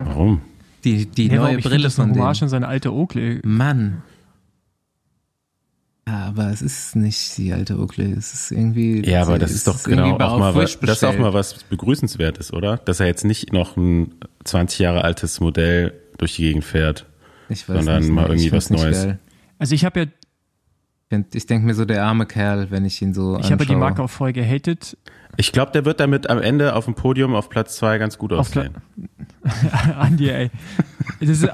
warum? 0.00 0.40
Die, 0.82 1.06
die 1.06 1.28
Ja, 1.28 1.36
neue 1.36 1.58
ich 1.58 1.64
Brille 1.64 1.84
das 1.84 2.00
eine 2.00 2.12
von 2.12 2.20
Hommage 2.20 2.40
dem. 2.40 2.46
an 2.46 2.48
seine 2.48 2.66
alte 2.66 2.92
Oakley. 2.92 3.40
Mann. 3.44 4.02
Ja, 6.06 6.26
aber 6.26 6.50
es 6.50 6.60
ist 6.60 6.96
nicht 6.96 7.36
die 7.38 7.52
alte 7.52 7.78
Oakley. 7.78 8.12
Es 8.12 8.34
ist 8.34 8.50
irgendwie. 8.50 9.08
Ja, 9.08 9.22
aber 9.22 9.38
das 9.38 9.50
es 9.50 9.56
ist 9.56 9.68
doch 9.68 9.82
genau 9.84 10.18
auch 10.18 10.38
mal, 10.38 10.50
auf 10.50 10.56
was, 10.56 10.78
das 10.80 10.98
ist 10.98 11.04
auch 11.04 11.16
mal 11.16 11.32
was 11.32 11.64
begrüßenswertes, 11.64 12.52
oder? 12.52 12.76
Dass 12.76 13.00
er 13.00 13.06
jetzt 13.06 13.24
nicht 13.24 13.52
noch 13.52 13.76
ein 13.76 14.14
20 14.44 14.80
Jahre 14.80 15.02
altes 15.04 15.40
Modell 15.40 15.94
durch 16.18 16.36
die 16.36 16.42
Gegend 16.42 16.64
fährt. 16.64 17.06
Ich 17.48 17.68
weiß 17.68 17.76
sondern 17.76 18.02
nicht, 18.02 18.12
mal 18.12 18.28
irgendwie 18.28 18.52
was 18.52 18.70
Neues. 18.70 19.04
geil. 19.04 19.18
Also 19.58 19.74
ich 19.74 19.84
habe 19.84 20.10
ja, 21.10 21.18
Ich, 21.32 21.46
denke 21.46 21.66
mir 21.66 21.74
so, 21.74 21.84
der 21.84 22.04
arme 22.04 22.26
Kerl, 22.26 22.70
wenn 22.70 22.84
ich 22.84 23.00
ihn 23.00 23.14
so 23.14 23.38
ich 23.38 23.44
habe 23.50 23.52
ja 23.52 23.56
die 23.56 23.62
anschaue. 23.62 23.76
Marke 23.78 24.02
auch 24.02 24.10
voll 24.10 24.32
gehatet. 24.32 24.98
Ich 25.36 25.52
glaube, 25.52 25.72
der 25.72 25.84
wird 25.84 26.00
damit 26.00 26.28
am 26.28 26.40
Ende 26.40 26.74
auf 26.76 26.84
dem 26.84 26.94
Podium 26.94 27.34
auf 27.34 27.48
Platz 27.48 27.76
zwei 27.76 27.98
ganz 27.98 28.18
gut 28.18 28.32
Auf 28.32 28.40
aussehen. 28.40 28.74
Andi, 29.98 30.28
ey. 30.28 30.50
Das 31.20 31.28
ist, 31.30 31.48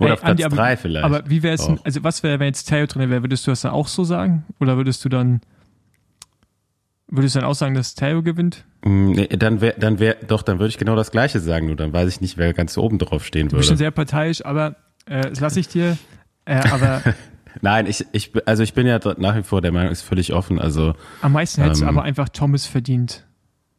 Oder 0.00 0.14
auf 0.14 0.20
Platz 0.20 0.30
Andi, 0.30 0.44
aber- 0.44 0.56
drei 0.56 0.76
vielleicht. 0.76 1.04
aber 1.04 1.28
wie 1.28 1.42
wäre 1.42 1.54
es, 1.54 1.68
also 1.84 2.02
was 2.04 2.22
wäre, 2.22 2.38
wenn 2.40 2.46
jetzt 2.48 2.64
Theo 2.68 2.86
drin 2.86 3.10
wäre, 3.10 3.22
würdest 3.22 3.46
du 3.46 3.50
das 3.50 3.62
dann 3.62 3.72
auch 3.72 3.88
so 3.88 4.04
sagen? 4.04 4.44
Oder 4.60 4.76
würdest 4.76 5.04
du 5.04 5.08
dann, 5.08 5.40
würdest 7.08 7.34
du 7.34 7.40
dann 7.40 7.48
auch 7.48 7.54
sagen, 7.54 7.74
dass 7.74 7.94
Theo 7.94 8.22
gewinnt? 8.22 8.64
Mm, 8.84 9.12
Nee, 9.12 9.26
dann 9.28 9.60
wäre, 9.60 9.74
dann 9.78 9.98
wäre, 9.98 10.16
doch, 10.26 10.42
dann 10.42 10.58
würde 10.58 10.68
ich 10.70 10.78
genau 10.78 10.96
das 10.96 11.10
Gleiche 11.10 11.40
sagen, 11.40 11.66
nur 11.66 11.76
dann 11.76 11.92
weiß 11.92 12.08
ich 12.08 12.20
nicht, 12.20 12.36
wer 12.38 12.52
ganz 12.52 12.76
oben 12.78 12.98
drauf 12.98 13.24
stehen 13.26 13.48
Du 13.48 13.56
bist 13.56 13.68
schon 13.68 13.72
würde. 13.74 13.78
sehr 13.84 13.90
parteiisch, 13.90 14.44
aber 14.44 14.76
äh, 15.06 15.22
das 15.28 15.40
lasse 15.40 15.60
ich 15.60 15.68
dir. 15.68 15.96
Äh, 16.44 16.56
aber 16.70 17.02
Nein, 17.62 17.86
ich, 17.86 18.06
ich, 18.12 18.30
also 18.46 18.62
ich 18.62 18.74
bin 18.74 18.86
ja 18.86 19.00
nach 19.18 19.36
wie 19.36 19.42
vor 19.42 19.60
der 19.60 19.72
Meinung, 19.72 19.90
ist 19.90 20.02
völlig 20.02 20.32
offen. 20.32 20.60
Also 20.60 20.94
am 21.20 21.32
meisten 21.32 21.62
hätte 21.62 21.72
es 21.72 21.80
Ähm. 21.82 21.88
aber 21.88 22.04
einfach 22.04 22.28
Thomas 22.28 22.66
verdient. 22.66 23.26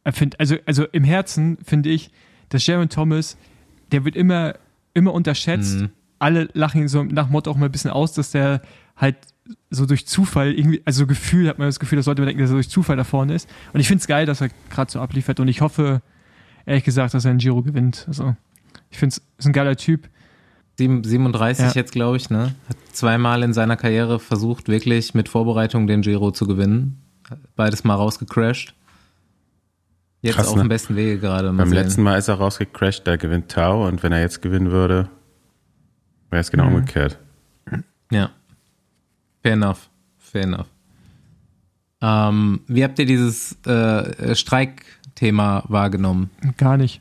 Er 0.04 0.12
also, 0.38 0.56
also 0.66 0.84
im 0.92 1.04
Herzen 1.04 1.56
finde 1.64 1.88
ich, 1.88 2.10
dass 2.50 2.66
Jaron 2.66 2.90
Thomas, 2.90 3.38
der 3.92 4.04
wird 4.04 4.14
immer, 4.14 4.54
immer 4.94 5.12
unterschätzt. 5.12 5.80
Mhm. 5.80 5.90
Alle 6.18 6.48
lachen 6.52 6.82
ihn 6.82 6.88
so 6.88 7.02
nach 7.02 7.28
Motto 7.28 7.50
auch 7.50 7.56
mal 7.56 7.66
ein 7.66 7.72
bisschen 7.72 7.90
aus, 7.90 8.12
dass 8.12 8.30
der 8.30 8.62
halt 8.96 9.16
so 9.70 9.86
durch 9.86 10.06
Zufall 10.06 10.52
irgendwie, 10.52 10.82
also 10.84 11.06
Gefühl 11.06 11.48
hat 11.48 11.58
man 11.58 11.66
das 11.68 11.80
Gefühl, 11.80 11.96
dass 11.96 12.06
Leute 12.06 12.24
denken, 12.24 12.40
dass 12.40 12.50
er 12.50 12.54
durch 12.54 12.68
Zufall 12.68 12.96
da 12.96 13.04
vorne 13.04 13.34
ist. 13.34 13.48
Und 13.72 13.80
ich 13.80 13.88
finde 13.88 14.00
es 14.02 14.06
geil, 14.06 14.26
dass 14.26 14.40
er 14.40 14.50
gerade 14.70 14.90
so 14.90 15.00
abliefert 15.00 15.40
und 15.40 15.48
ich 15.48 15.60
hoffe, 15.60 16.00
ehrlich 16.64 16.84
gesagt, 16.84 17.14
dass 17.14 17.24
er 17.24 17.30
einen 17.30 17.38
Giro 17.38 17.62
gewinnt. 17.62 18.04
Also 18.06 18.36
ich 18.90 18.98
finde 18.98 19.16
es 19.16 19.22
ist 19.38 19.46
ein 19.46 19.52
geiler 19.52 19.76
Typ. 19.76 20.08
37 20.78 21.64
Ja. 21.64 21.72
jetzt, 21.72 21.92
glaube 21.92 22.16
ich, 22.16 22.30
ne? 22.30 22.54
Hat 22.68 22.76
zweimal 22.92 23.42
in 23.42 23.52
seiner 23.52 23.76
Karriere 23.76 24.18
versucht, 24.20 24.68
wirklich 24.68 25.14
mit 25.14 25.28
Vorbereitung 25.28 25.86
den 25.86 26.02
Giro 26.02 26.30
zu 26.30 26.46
gewinnen. 26.46 27.02
Beides 27.56 27.84
mal 27.84 27.94
rausgecrashed. 27.94 28.74
Jetzt 30.22 30.36
Krass, 30.36 30.48
auf 30.48 30.54
ne? 30.56 30.62
dem 30.62 30.68
besten 30.68 30.94
Wege 30.96 31.18
gerade. 31.18 31.48
Beim 31.52 31.68
sehen. 31.68 31.74
letzten 31.76 32.02
Mal 32.02 32.16
ist 32.16 32.28
er 32.28 32.36
rausgecrashed, 32.36 33.06
da 33.06 33.16
gewinnt 33.16 33.50
Tau 33.50 33.86
und 33.88 34.02
wenn 34.02 34.12
er 34.12 34.20
jetzt 34.20 34.40
gewinnen 34.40 34.70
würde, 34.70 35.08
wäre 36.30 36.40
es 36.40 36.50
genau 36.50 36.66
Mhm. 36.68 36.74
umgekehrt. 36.76 37.18
Ja. 38.10 38.30
Fair 39.42 39.52
enough. 39.54 39.90
Fair 40.18 40.42
enough. 40.44 40.66
Ähm, 42.00 42.60
wie 42.68 42.84
habt 42.84 42.98
ihr 42.98 43.06
dieses 43.06 43.56
äh, 43.66 44.34
Streikthema 44.34 45.64
wahrgenommen? 45.68 46.30
Gar 46.56 46.76
nicht. 46.76 47.00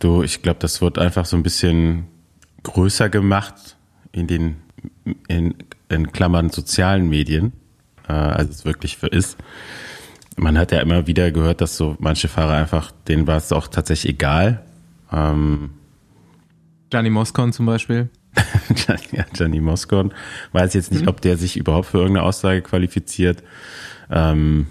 Du, 0.00 0.22
ich 0.22 0.42
glaube, 0.42 0.58
das 0.60 0.80
wird 0.80 0.98
einfach 0.98 1.26
so 1.26 1.36
ein 1.36 1.42
bisschen 1.42 2.06
größer 2.62 3.08
gemacht 3.08 3.76
in 4.12 4.26
den, 4.26 4.56
in, 5.28 5.54
in 5.88 6.10
Klammern 6.12 6.50
sozialen 6.50 7.08
Medien, 7.08 7.52
äh, 8.08 8.12
als 8.12 8.50
es 8.50 8.64
wirklich 8.64 8.96
für 8.96 9.08
ist. 9.08 9.36
Man 10.40 10.56
hat 10.56 10.72
ja 10.72 10.80
immer 10.80 11.06
wieder 11.06 11.30
gehört, 11.32 11.60
dass 11.60 11.76
so 11.76 11.96
manche 11.98 12.28
Fahrer 12.28 12.54
einfach, 12.54 12.92
denen 13.08 13.26
war 13.26 13.36
es 13.36 13.52
auch 13.52 13.68
tatsächlich 13.68 14.14
egal. 14.14 14.64
Ähm, 15.12 15.70
Gianni 16.88 17.10
Moscon 17.10 17.52
zum 17.52 17.66
Beispiel. 17.66 18.08
ja, 19.12 19.24
Gianni 19.34 19.60
Moscon. 19.60 20.12
Weiß 20.52 20.74
jetzt 20.74 20.92
nicht, 20.92 21.06
ob 21.08 21.20
der 21.20 21.36
sich 21.36 21.56
überhaupt 21.56 21.86
für 21.88 21.98
irgendeine 21.98 22.26
Aussage 22.26 22.62
qualifiziert. 22.62 23.42
Ähm, 24.10 24.66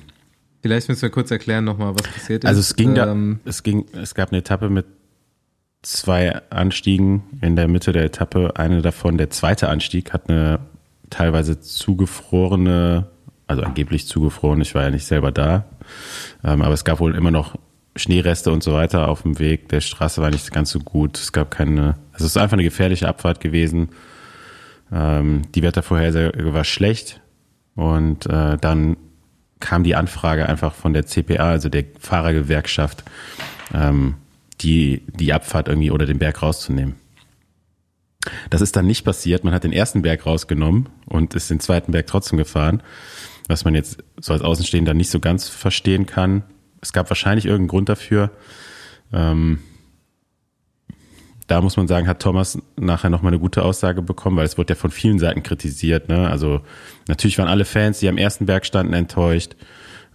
Vielleicht 0.61 0.89
müssen 0.89 1.03
wir 1.03 1.09
kurz 1.09 1.31
erklären 1.31 1.63
nochmal, 1.65 1.93
was 1.93 2.11
passiert 2.11 2.43
ist. 2.43 2.47
also 2.47 2.59
es 2.59 2.75
ging 2.75 2.95
da, 2.95 3.11
Ähm, 3.11 3.39
es 3.45 3.63
ging, 3.63 3.85
es 3.93 4.15
gab 4.15 4.29
eine 4.29 4.39
Etappe 4.39 4.69
mit 4.69 4.85
zwei 5.81 6.41
Anstiegen 6.49 7.23
in 7.41 7.55
der 7.55 7.67
Mitte 7.67 7.91
der 7.91 8.03
Etappe. 8.03 8.53
Eine 8.55 8.81
davon, 8.81 9.17
der 9.17 9.29
zweite 9.29 9.69
Anstieg, 9.69 10.13
hat 10.13 10.29
eine 10.29 10.59
teilweise 11.09 11.59
zugefrorene, 11.61 13.07
also 13.49 13.63
angeblich 13.63 14.07
zugefroren, 14.07 14.61
ich 14.61 14.75
war 14.75 14.83
ja 14.83 14.91
nicht 14.91 15.05
selber 15.05 15.31
da, 15.31 15.65
ähm, 16.43 16.61
aber 16.61 16.73
es 16.73 16.85
gab 16.85 16.99
wohl 16.99 17.15
immer 17.15 17.31
noch 17.31 17.55
Schneereste 17.95 18.51
und 18.51 18.63
so 18.63 18.73
weiter 18.73 19.07
auf 19.07 19.23
dem 19.23 19.39
Weg. 19.39 19.69
Der 19.69 19.81
Straße 19.81 20.21
war 20.21 20.29
nicht 20.29 20.51
ganz 20.51 20.69
so 20.69 20.79
gut. 20.79 21.17
Es 21.17 21.31
gab 21.31 21.49
keine, 21.49 21.95
also 22.13 22.25
es 22.25 22.35
ist 22.35 22.37
einfach 22.37 22.53
eine 22.53 22.63
gefährliche 22.63 23.07
Abfahrt 23.07 23.39
gewesen. 23.39 23.89
Ähm, 24.91 25.41
die 25.55 25.63
Wettervorhersage 25.63 26.53
war 26.53 26.63
schlecht 26.63 27.21
und 27.75 28.27
äh, 28.27 28.57
dann 28.57 28.97
kam 29.59 29.83
die 29.83 29.95
Anfrage 29.95 30.47
einfach 30.47 30.73
von 30.73 30.93
der 30.93 31.07
CPA, 31.07 31.49
also 31.49 31.69
der 31.69 31.85
Fahrergewerkschaft, 31.99 33.03
ähm, 33.73 34.15
die, 34.61 35.01
die 35.07 35.33
Abfahrt 35.33 35.67
irgendwie 35.67 35.91
oder 35.91 36.05
den 36.05 36.19
Berg 36.19 36.43
rauszunehmen. 36.43 36.95
Das 38.49 38.61
ist 38.61 38.75
dann 38.75 38.85
nicht 38.85 39.03
passiert. 39.03 39.43
Man 39.43 39.53
hat 39.53 39.63
den 39.63 39.73
ersten 39.73 40.01
Berg 40.01 40.25
rausgenommen 40.25 40.89
und 41.05 41.33
ist 41.33 41.49
den 41.49 41.59
zweiten 41.59 41.91
Berg 41.91 42.07
trotzdem 42.07 42.37
gefahren, 42.37 42.83
was 43.49 43.65
man 43.65 43.75
jetzt 43.75 44.01
so 44.21 44.31
als 44.31 44.43
Außenstehender 44.43 44.93
nicht 44.93 45.09
so 45.09 45.19
ganz 45.19 45.49
verstehen 45.49 46.05
kann. 46.05 46.43
Es 46.81 46.93
gab 46.93 47.09
wahrscheinlich 47.09 47.45
irgendeinen 47.45 47.67
Grund 47.67 47.89
dafür. 47.89 48.31
Ähm, 49.11 49.59
da 51.47 51.61
muss 51.61 51.75
man 51.75 51.87
sagen, 51.87 52.07
hat 52.07 52.21
Thomas 52.21 52.59
nachher 52.77 53.09
nochmal 53.09 53.33
eine 53.33 53.39
gute 53.39 53.63
Aussage 53.63 54.03
bekommen, 54.03 54.37
weil 54.37 54.45
es 54.45 54.57
wurde 54.57 54.73
ja 54.73 54.79
von 54.79 54.91
vielen 54.91 55.17
Seiten 55.17 55.41
kritisiert. 55.41 56.07
Ne? 56.07 56.29
Also 56.29 56.61
natürlich 57.07 57.39
waren 57.39 57.47
alle 57.47 57.65
Fans, 57.65 57.99
die 57.99 58.07
am 58.07 58.19
ersten 58.19 58.45
Berg 58.45 58.67
standen, 58.67 58.93
enttäuscht. 58.93 59.55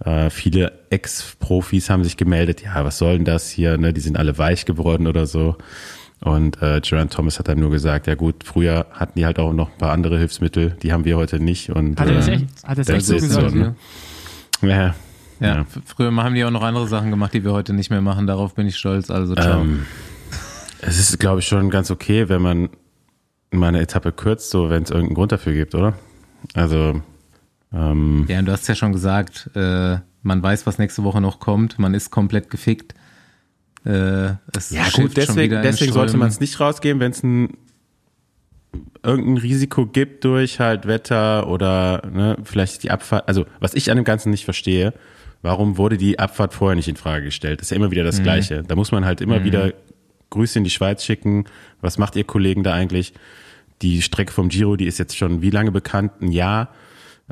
Äh, 0.04 0.30
viele 0.30 0.72
Ex-Profis 0.90 1.90
haben 1.90 2.04
sich 2.04 2.16
gemeldet, 2.16 2.62
ja, 2.62 2.84
was 2.84 2.98
soll 2.98 3.16
denn 3.16 3.24
das 3.24 3.50
hier? 3.50 3.76
Ne? 3.78 3.92
Die 3.92 4.00
sind 4.00 4.16
alle 4.16 4.38
weich 4.38 4.64
geworden 4.64 5.08
oder 5.08 5.26
so. 5.26 5.56
Und 6.24 6.60
äh, 6.62 6.80
Gerard 6.80 7.12
Thomas 7.12 7.38
hat 7.38 7.48
dann 7.48 7.60
nur 7.60 7.70
gesagt, 7.70 8.06
ja 8.06 8.14
gut, 8.14 8.44
früher 8.44 8.86
hatten 8.92 9.18
die 9.18 9.26
halt 9.26 9.38
auch 9.38 9.52
noch 9.52 9.70
ein 9.70 9.76
paar 9.76 9.92
andere 9.92 10.18
Hilfsmittel, 10.18 10.74
die 10.82 10.90
haben 10.90 11.04
wir 11.04 11.18
heute 11.18 11.38
nicht. 11.38 11.68
Und, 11.68 12.00
Hat 12.00 12.08
er 12.08 12.14
das 12.14 12.28
äh, 12.28 12.32
echt, 12.32 12.46
hat 12.64 12.78
das 12.78 12.86
das 12.86 12.96
echt 12.96 13.06
so 13.06 13.14
gesagt? 13.14 13.50
so, 13.50 13.56
ne? 13.56 13.74
Ja, 14.62 14.68
ja, 14.68 14.94
ja. 15.40 15.66
früher 15.84 16.14
haben 16.16 16.34
die 16.34 16.42
auch 16.44 16.50
noch 16.50 16.62
andere 16.62 16.88
Sachen 16.88 17.10
gemacht, 17.10 17.34
die 17.34 17.44
wir 17.44 17.52
heute 17.52 17.74
nicht 17.74 17.90
mehr 17.90 18.00
machen. 18.00 18.26
Darauf 18.26 18.54
bin 18.54 18.66
ich 18.66 18.76
stolz. 18.76 19.10
Also 19.10 19.34
ciao. 19.34 19.60
Ähm, 19.60 19.84
es 20.80 20.98
ist, 20.98 21.20
glaube 21.20 21.40
ich, 21.40 21.46
schon 21.46 21.68
ganz 21.68 21.90
okay, 21.90 22.30
wenn 22.30 22.40
man 22.40 22.70
mal 23.50 23.68
eine 23.68 23.80
Etappe 23.80 24.10
kürzt, 24.10 24.48
so 24.48 24.70
wenn 24.70 24.82
es 24.82 24.90
irgendeinen 24.90 25.16
Grund 25.16 25.32
dafür 25.32 25.52
gibt, 25.52 25.74
oder? 25.74 25.92
Also, 26.54 27.02
ähm, 27.70 28.24
Ja, 28.28 28.38
und 28.38 28.46
du 28.46 28.52
hast 28.52 28.66
ja 28.66 28.74
schon 28.74 28.92
gesagt, 28.92 29.50
äh, 29.54 29.98
man 30.22 30.42
weiß, 30.42 30.66
was 30.66 30.78
nächste 30.78 31.04
Woche 31.04 31.20
noch 31.20 31.38
kommt. 31.38 31.78
Man 31.78 31.92
ist 31.92 32.10
komplett 32.10 32.48
gefickt. 32.48 32.94
Äh, 33.84 34.34
es 34.56 34.70
ja 34.70 34.84
gut, 34.94 35.16
deswegen, 35.16 35.54
deswegen 35.62 35.92
sollte 35.92 36.16
man 36.16 36.28
es 36.28 36.40
nicht 36.40 36.58
rausgeben, 36.60 37.00
wenn 37.00 37.10
es 37.12 37.22
ein 37.22 37.56
irgendein 39.02 39.36
Risiko 39.38 39.86
gibt 39.86 40.24
durch 40.24 40.60
halt 40.60 40.86
Wetter 40.86 41.46
oder 41.48 42.02
ne, 42.10 42.36
vielleicht 42.44 42.82
die 42.82 42.90
Abfahrt. 42.90 43.28
Also 43.28 43.44
was 43.60 43.74
ich 43.74 43.90
an 43.90 43.96
dem 43.96 44.04
Ganzen 44.04 44.30
nicht 44.30 44.44
verstehe, 44.44 44.94
warum 45.42 45.76
wurde 45.76 45.96
die 45.98 46.18
Abfahrt 46.18 46.54
vorher 46.54 46.74
nicht 46.74 46.88
in 46.88 46.96
Frage 46.96 47.26
gestellt? 47.26 47.60
Das 47.60 47.66
ist 47.66 47.70
ja 47.70 47.76
immer 47.76 47.90
wieder 47.90 48.04
das 48.04 48.16
Gleiche. 48.22 48.62
Da 48.66 48.74
muss 48.74 48.90
man 48.92 49.04
halt 49.04 49.20
immer 49.20 49.44
wieder 49.44 49.72
Grüße 50.30 50.58
in 50.58 50.64
die 50.64 50.70
Schweiz 50.70 51.04
schicken. 51.04 51.44
Was 51.80 51.98
macht 51.98 52.16
ihr 52.16 52.24
Kollegen 52.24 52.62
da 52.64 52.72
eigentlich? 52.72 53.12
Die 53.82 54.00
Strecke 54.02 54.32
vom 54.32 54.48
Giro, 54.48 54.76
die 54.76 54.86
ist 54.86 54.98
jetzt 54.98 55.16
schon 55.16 55.42
wie 55.42 55.50
lange 55.50 55.70
bekannt? 55.70 56.12
Ein 56.22 56.32
Jahr. 56.32 56.70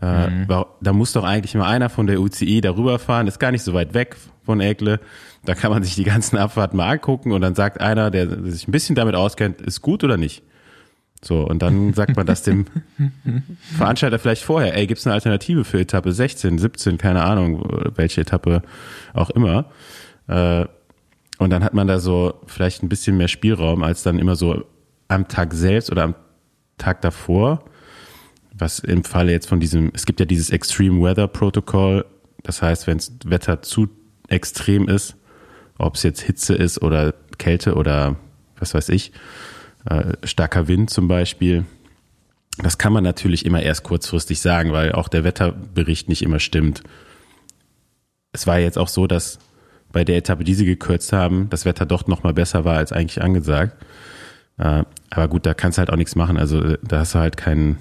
Äh, 0.00 0.04
wa- 0.48 0.66
Da 0.82 0.92
muss 0.92 1.12
doch 1.12 1.24
eigentlich 1.24 1.54
mal 1.54 1.66
einer 1.68 1.88
von 1.88 2.06
der 2.06 2.20
UCI 2.20 2.60
darüber 2.60 2.98
fahren. 2.98 3.26
Ist 3.26 3.38
gar 3.40 3.50
nicht 3.50 3.62
so 3.62 3.72
weit 3.74 3.94
weg 3.94 4.16
von 4.44 4.60
Eckle. 4.60 5.00
Da 5.44 5.54
kann 5.54 5.70
man 5.70 5.82
sich 5.82 5.94
die 5.94 6.04
ganzen 6.04 6.36
Abfahrten 6.36 6.76
mal 6.76 6.90
angucken 6.90 7.32
und 7.32 7.40
dann 7.40 7.54
sagt 7.54 7.80
einer, 7.80 8.10
der 8.10 8.28
sich 8.50 8.68
ein 8.68 8.72
bisschen 8.72 8.94
damit 8.94 9.14
auskennt, 9.14 9.60
ist 9.60 9.80
gut 9.82 10.04
oder 10.04 10.16
nicht. 10.16 10.42
So, 11.24 11.46
und 11.46 11.62
dann 11.62 11.94
sagt 11.94 12.16
man 12.16 12.26
das 12.26 12.42
dem 12.42 12.66
Veranstalter 13.76 14.18
vielleicht 14.18 14.42
vorher, 14.42 14.76
ey, 14.76 14.88
gibt's 14.88 15.06
eine 15.06 15.14
Alternative 15.14 15.64
für 15.64 15.80
Etappe 15.80 16.12
16, 16.12 16.58
17, 16.58 16.98
keine 16.98 17.22
Ahnung, 17.22 17.64
welche 17.94 18.22
Etappe 18.22 18.62
auch 19.14 19.30
immer. 19.30 19.66
Äh, 20.26 20.66
und 21.38 21.50
dann 21.50 21.62
hat 21.62 21.74
man 21.74 21.86
da 21.86 22.00
so 22.00 22.40
vielleicht 22.46 22.82
ein 22.82 22.88
bisschen 22.88 23.16
mehr 23.16 23.28
Spielraum 23.28 23.84
als 23.84 24.02
dann 24.02 24.18
immer 24.18 24.34
so 24.34 24.64
am 25.08 25.28
Tag 25.28 25.54
selbst 25.54 25.90
oder 25.90 26.02
am 26.02 26.14
Tag 26.76 27.02
davor. 27.02 27.64
Was 28.54 28.80
im 28.80 29.04
Falle 29.04 29.32
jetzt 29.32 29.48
von 29.48 29.60
diesem, 29.60 29.90
es 29.94 30.06
gibt 30.06 30.20
ja 30.20 30.26
dieses 30.26 30.50
Extreme 30.50 31.00
Weather 31.00 31.28
Protocol. 31.28 32.04
Das 32.42 32.62
heißt, 32.62 32.86
wenn 32.86 32.98
das 32.98 33.12
Wetter 33.24 33.62
zu 33.62 33.88
extrem 34.32 34.88
ist, 34.88 35.16
ob 35.78 35.94
es 35.94 36.02
jetzt 36.02 36.20
Hitze 36.20 36.54
ist 36.54 36.82
oder 36.82 37.14
Kälte 37.38 37.74
oder 37.74 38.16
was 38.58 38.74
weiß 38.74 38.88
ich, 38.90 39.12
äh, 39.84 40.12
starker 40.24 40.68
Wind 40.68 40.90
zum 40.90 41.08
Beispiel. 41.08 41.64
Das 42.58 42.78
kann 42.78 42.92
man 42.92 43.02
natürlich 43.02 43.46
immer 43.46 43.62
erst 43.62 43.82
kurzfristig 43.82 44.40
sagen, 44.40 44.72
weil 44.72 44.92
auch 44.92 45.08
der 45.08 45.24
Wetterbericht 45.24 46.08
nicht 46.08 46.22
immer 46.22 46.38
stimmt. 46.38 46.82
Es 48.32 48.46
war 48.46 48.58
jetzt 48.58 48.78
auch 48.78 48.88
so, 48.88 49.06
dass 49.06 49.38
bei 49.90 50.04
der 50.04 50.16
Etappe, 50.16 50.44
die 50.44 50.54
sie 50.54 50.64
gekürzt 50.64 51.12
haben, 51.12 51.48
das 51.50 51.64
Wetter 51.64 51.86
doch 51.86 52.06
noch 52.06 52.22
mal 52.22 52.32
besser 52.32 52.64
war 52.64 52.78
als 52.78 52.92
eigentlich 52.92 53.22
angesagt. 53.22 53.84
Äh, 54.58 54.84
aber 55.10 55.28
gut, 55.28 55.46
da 55.46 55.54
kannst 55.54 55.78
du 55.78 55.80
halt 55.80 55.90
auch 55.90 55.96
nichts 55.96 56.14
machen. 56.14 56.36
Also 56.36 56.62
äh, 56.62 56.78
da 56.82 57.00
hast 57.00 57.14
du 57.14 57.18
halt 57.18 57.36
keinen. 57.36 57.78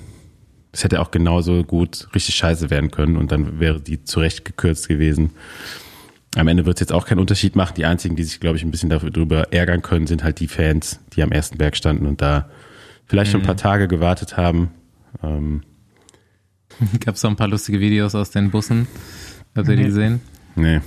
Es 0.74 0.86
hätte 0.86 1.02
auch 1.02 1.12
genauso 1.12 1.64
gut 1.66 2.08
richtig 2.16 2.36
scheiße 2.36 2.70
werden 2.70 2.92
können 2.92 3.18
und 3.18 3.32
dann 3.32 3.60
wäre 3.60 3.82
die 3.82 4.06
zurecht 4.06 4.46
gekürzt 4.46 4.88
gewesen. 4.88 5.32
Am 6.36 6.48
Ende 6.48 6.66
wird 6.66 6.78
es 6.78 6.80
jetzt 6.82 6.94
auch 6.94 7.06
keinen 7.06 7.20
Unterschied 7.20 7.56
machen. 7.56 7.74
Die 7.76 7.86
einzigen, 7.86 8.16
die 8.16 8.24
sich, 8.24 8.40
glaube 8.40 8.58
ich, 8.58 8.64
ein 8.64 8.72
bisschen 8.72 8.90
dafür 8.90 9.12
drüber 9.12 9.52
ärgern 9.52 9.82
können, 9.82 10.08
sind 10.08 10.24
halt 10.24 10.40
die 10.40 10.48
Fans, 10.48 11.00
die 11.14 11.24
am 11.24 11.32
ersten 11.32 11.58
Berg 11.58 11.76
standen 11.76 12.06
und 12.06 12.22
da 12.22 12.50
vielleicht 13.06 13.32
schon 13.32 13.42
ein 13.42 13.46
paar 13.46 13.58
Tage 13.58 13.88
gewartet 13.90 14.38
haben. 14.38 14.72
Ähm, 15.22 15.64
Gab 17.04 17.16
es 17.16 17.26
auch 17.26 17.30
ein 17.30 17.36
paar 17.36 17.50
lustige 17.50 17.80
Videos 17.82 18.16
aus 18.16 18.32
den 18.32 18.50
Bussen. 18.50 18.88
Habt 19.56 19.68
ihr 19.68 19.76
die 19.76 19.82
Nee. 19.84 19.88
gesehen? 19.90 20.22
nee. 20.56 20.80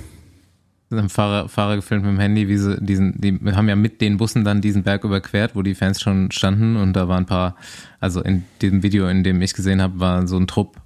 Da 0.91 0.97
haben 0.97 1.09
Fahrer, 1.09 1.49
Fahrer 1.49 1.77
gefilmt 1.77 2.05
mit 2.05 2.13
dem 2.13 2.19
Handy, 2.19 2.47
wie 2.47 2.57
sie 2.57 2.77
diesen, 2.79 3.19
die 3.19 3.39
haben 3.53 3.67
ja 3.67 3.75
mit 3.75 4.01
den 4.01 4.17
Bussen 4.17 4.43
dann 4.45 4.61
diesen 4.61 4.83
Berg 4.83 5.03
überquert, 5.03 5.55
wo 5.55 5.63
die 5.63 5.73
Fans 5.73 5.99
schon 5.99 6.29
standen 6.31 6.75
und 6.75 6.93
da 6.93 7.07
waren 7.07 7.23
ein 7.23 7.25
paar, 7.25 7.55
also 7.99 8.21
in 8.21 8.43
diesem 8.61 8.83
Video, 8.83 9.07
in 9.07 9.23
dem 9.23 9.41
ich 9.41 9.55
gesehen 9.55 9.81
habe, 9.81 9.99
war 9.99 10.27
so 10.27 10.37
ein 10.37 10.45
Trupp 10.45 10.77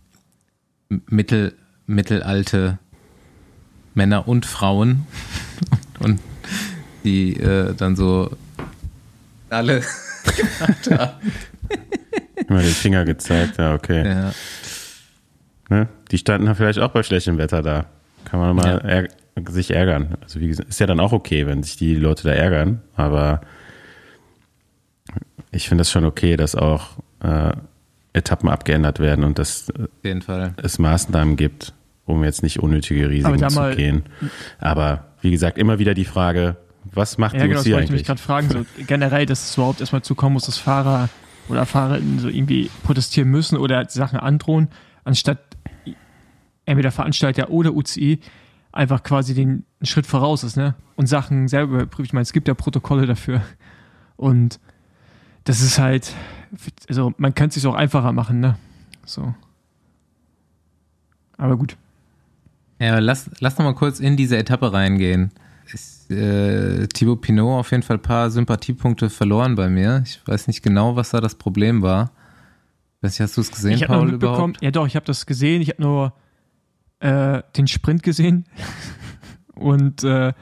mittel, 0.89 1.54
mittelalte 1.86 2.80
Männer 3.99 4.27
und 4.29 4.45
Frauen 4.45 5.05
und 5.99 6.19
die 7.03 7.35
äh, 7.38 7.73
dann 7.75 7.95
so 7.97 8.31
alle 9.49 9.81
Immer 12.47 12.62
den 12.62 12.71
Finger 12.71 13.03
gezeigt, 13.05 13.57
ja, 13.57 13.73
okay. 13.73 14.05
ja, 14.07 14.31
Ne? 15.69 15.88
Die 16.12 16.17
standen 16.17 16.53
vielleicht 16.55 16.79
auch 16.79 16.91
bei 16.91 17.03
schlechtem 17.03 17.38
Wetter 17.38 17.62
da. 17.62 17.85
Kann 18.25 18.39
man 18.39 18.55
mal 18.55 18.65
Ja. 18.65 18.77
ärg 18.77 19.09
sich 19.49 19.71
ärgern. 19.71 20.15
Also 20.21 20.39
wie 20.39 20.47
gesagt, 20.47 20.69
ist 20.69 20.79
ja 20.79 20.88
dann 20.88 20.99
auch 20.99 21.12
okay, 21.12 21.45
wenn 21.45 21.62
sich 21.63 21.77
die 21.77 21.95
Leute 21.95 22.23
da 22.23 22.31
ärgern, 22.31 22.81
aber 22.95 23.41
ich 25.51 25.67
finde 25.69 25.81
das 25.81 25.91
schon 25.91 26.05
okay, 26.05 26.35
dass 26.38 26.55
auch 26.55 26.97
äh, 27.23 27.51
Etappen 28.13 28.49
abgeändert 28.49 28.99
werden 28.99 29.23
und 29.23 29.38
dass 29.39 29.67
Fall. 30.25 30.53
es 30.57 30.79
Maßnahmen 30.79 31.35
gibt, 31.38 31.73
um 32.10 32.24
jetzt 32.24 32.43
nicht 32.43 32.60
unnötige 32.60 33.10
Risiken 33.10 33.50
zu 33.50 33.76
gehen. 33.76 34.04
Aber 34.60 35.06
wie 35.22 35.32
gesagt, 35.32 35.58
immer 35.58 35.80
wieder 35.80 35.93
die 35.93 36.06
Frage, 36.06 36.58
was 36.91 37.17
macht 37.17 37.36
Ja, 37.36 37.41
die 37.43 37.50
genau, 37.50 37.60
das 37.60 37.65
UCI 37.65 37.74
wollte 37.74 37.86
ich 37.86 37.91
mich 37.91 38.00
eigentlich? 38.00 38.08
gerade 38.08 38.22
fragen. 38.22 38.50
So 38.50 38.65
generell, 38.88 39.26
dass 39.26 39.50
es 39.50 39.58
überhaupt 39.58 39.80
erstmal 39.80 40.02
zukommen 40.02 40.34
muss, 40.34 40.45
dass 40.45 40.58
Fahrer 40.58 41.10
oder 41.50 41.65
Fahrerinnen 41.65 42.19
so 42.19 42.28
irgendwie 42.28 42.69
protestieren 42.84 43.30
müssen 43.30 43.58
oder 43.58 43.88
Sachen 43.89 44.19
androhen, 44.19 44.69
anstatt 45.04 45.39
entweder 46.65 46.91
Veranstalter 46.91 47.50
oder 47.50 47.74
UCI 47.74 48.19
einfach 48.72 49.04
quasi 49.04 49.34
den 49.34 49.65
Schritt 49.82 50.06
voraus 50.06 50.43
ist, 50.43 50.58
ne? 50.58 50.76
Und 50.95 51.08
Sachen 51.08 51.48
selber 51.48 51.76
überprüft. 51.76 52.10
Ich 52.10 52.13
meine, 52.13 52.24
es 52.24 52.34
gibt 52.34 52.48
ja 52.48 52.54
Protokolle 52.54 53.06
dafür. 53.08 53.41
Und 54.15 54.60
das 55.45 55.62
ist 55.62 55.80
halt, 55.80 56.13
also 56.88 57.13
man 57.17 57.34
könnte 57.34 57.50
es 57.58 57.62
sich 57.63 57.67
auch 57.67 57.76
einfacher 57.76 58.12
machen, 58.13 58.39
ne? 58.39 58.58
So. 59.06 59.34
Aber 61.38 61.58
gut. 61.58 61.78
Ja, 62.80 63.00
lass, 63.00 63.30
lass 63.39 63.58
noch 63.58 63.65
mal 63.65 63.76
kurz 63.76 64.00
in 64.00 64.15
diese 64.18 64.38
Etappe 64.38 64.72
reingehen. 64.72 65.32
Ist, 65.72 66.10
äh, 66.10 66.88
Thibaut 66.88 67.22
Pinot 67.22 67.60
auf 67.60 67.72
jeden 67.72 67.84
Fall 67.84 67.98
ein 67.98 68.02
paar 68.02 68.32
Sympathiepunkte 68.32 69.10
verloren 69.10 69.56
bei 69.56 69.70
mir. 69.70 70.02
Ich 70.06 70.22
weiß 70.26 70.48
nicht 70.48 70.63
genau, 70.63 70.96
was 70.96 71.12
da 71.12 71.22
das 71.22 71.36
Problem 71.36 71.82
war. 71.82 72.12
Weiß 73.02 73.13
nicht, 73.13 73.22
hast 73.22 73.38
du 73.38 73.42
es 73.42 73.52
gesehen, 73.52 73.74
ich 73.74 73.84
habe 73.84 73.94
noch 73.94 74.00
Paul, 74.00 74.12
mitbekommen, 74.12 74.36
überhaupt? 74.38 74.62
ja 74.63 74.72
doch, 74.72 74.88
ich 74.88 74.96
habe 74.96 75.06
das 75.06 75.26
gesehen. 75.26 75.62
Ich 75.62 75.70
habe 75.70 75.82
nur 75.82 76.13
äh, 77.00 77.44
den 77.56 77.68
Sprint 77.68 78.04
gesehen. 78.04 78.46
Und 79.56 80.04
äh, 80.04 80.34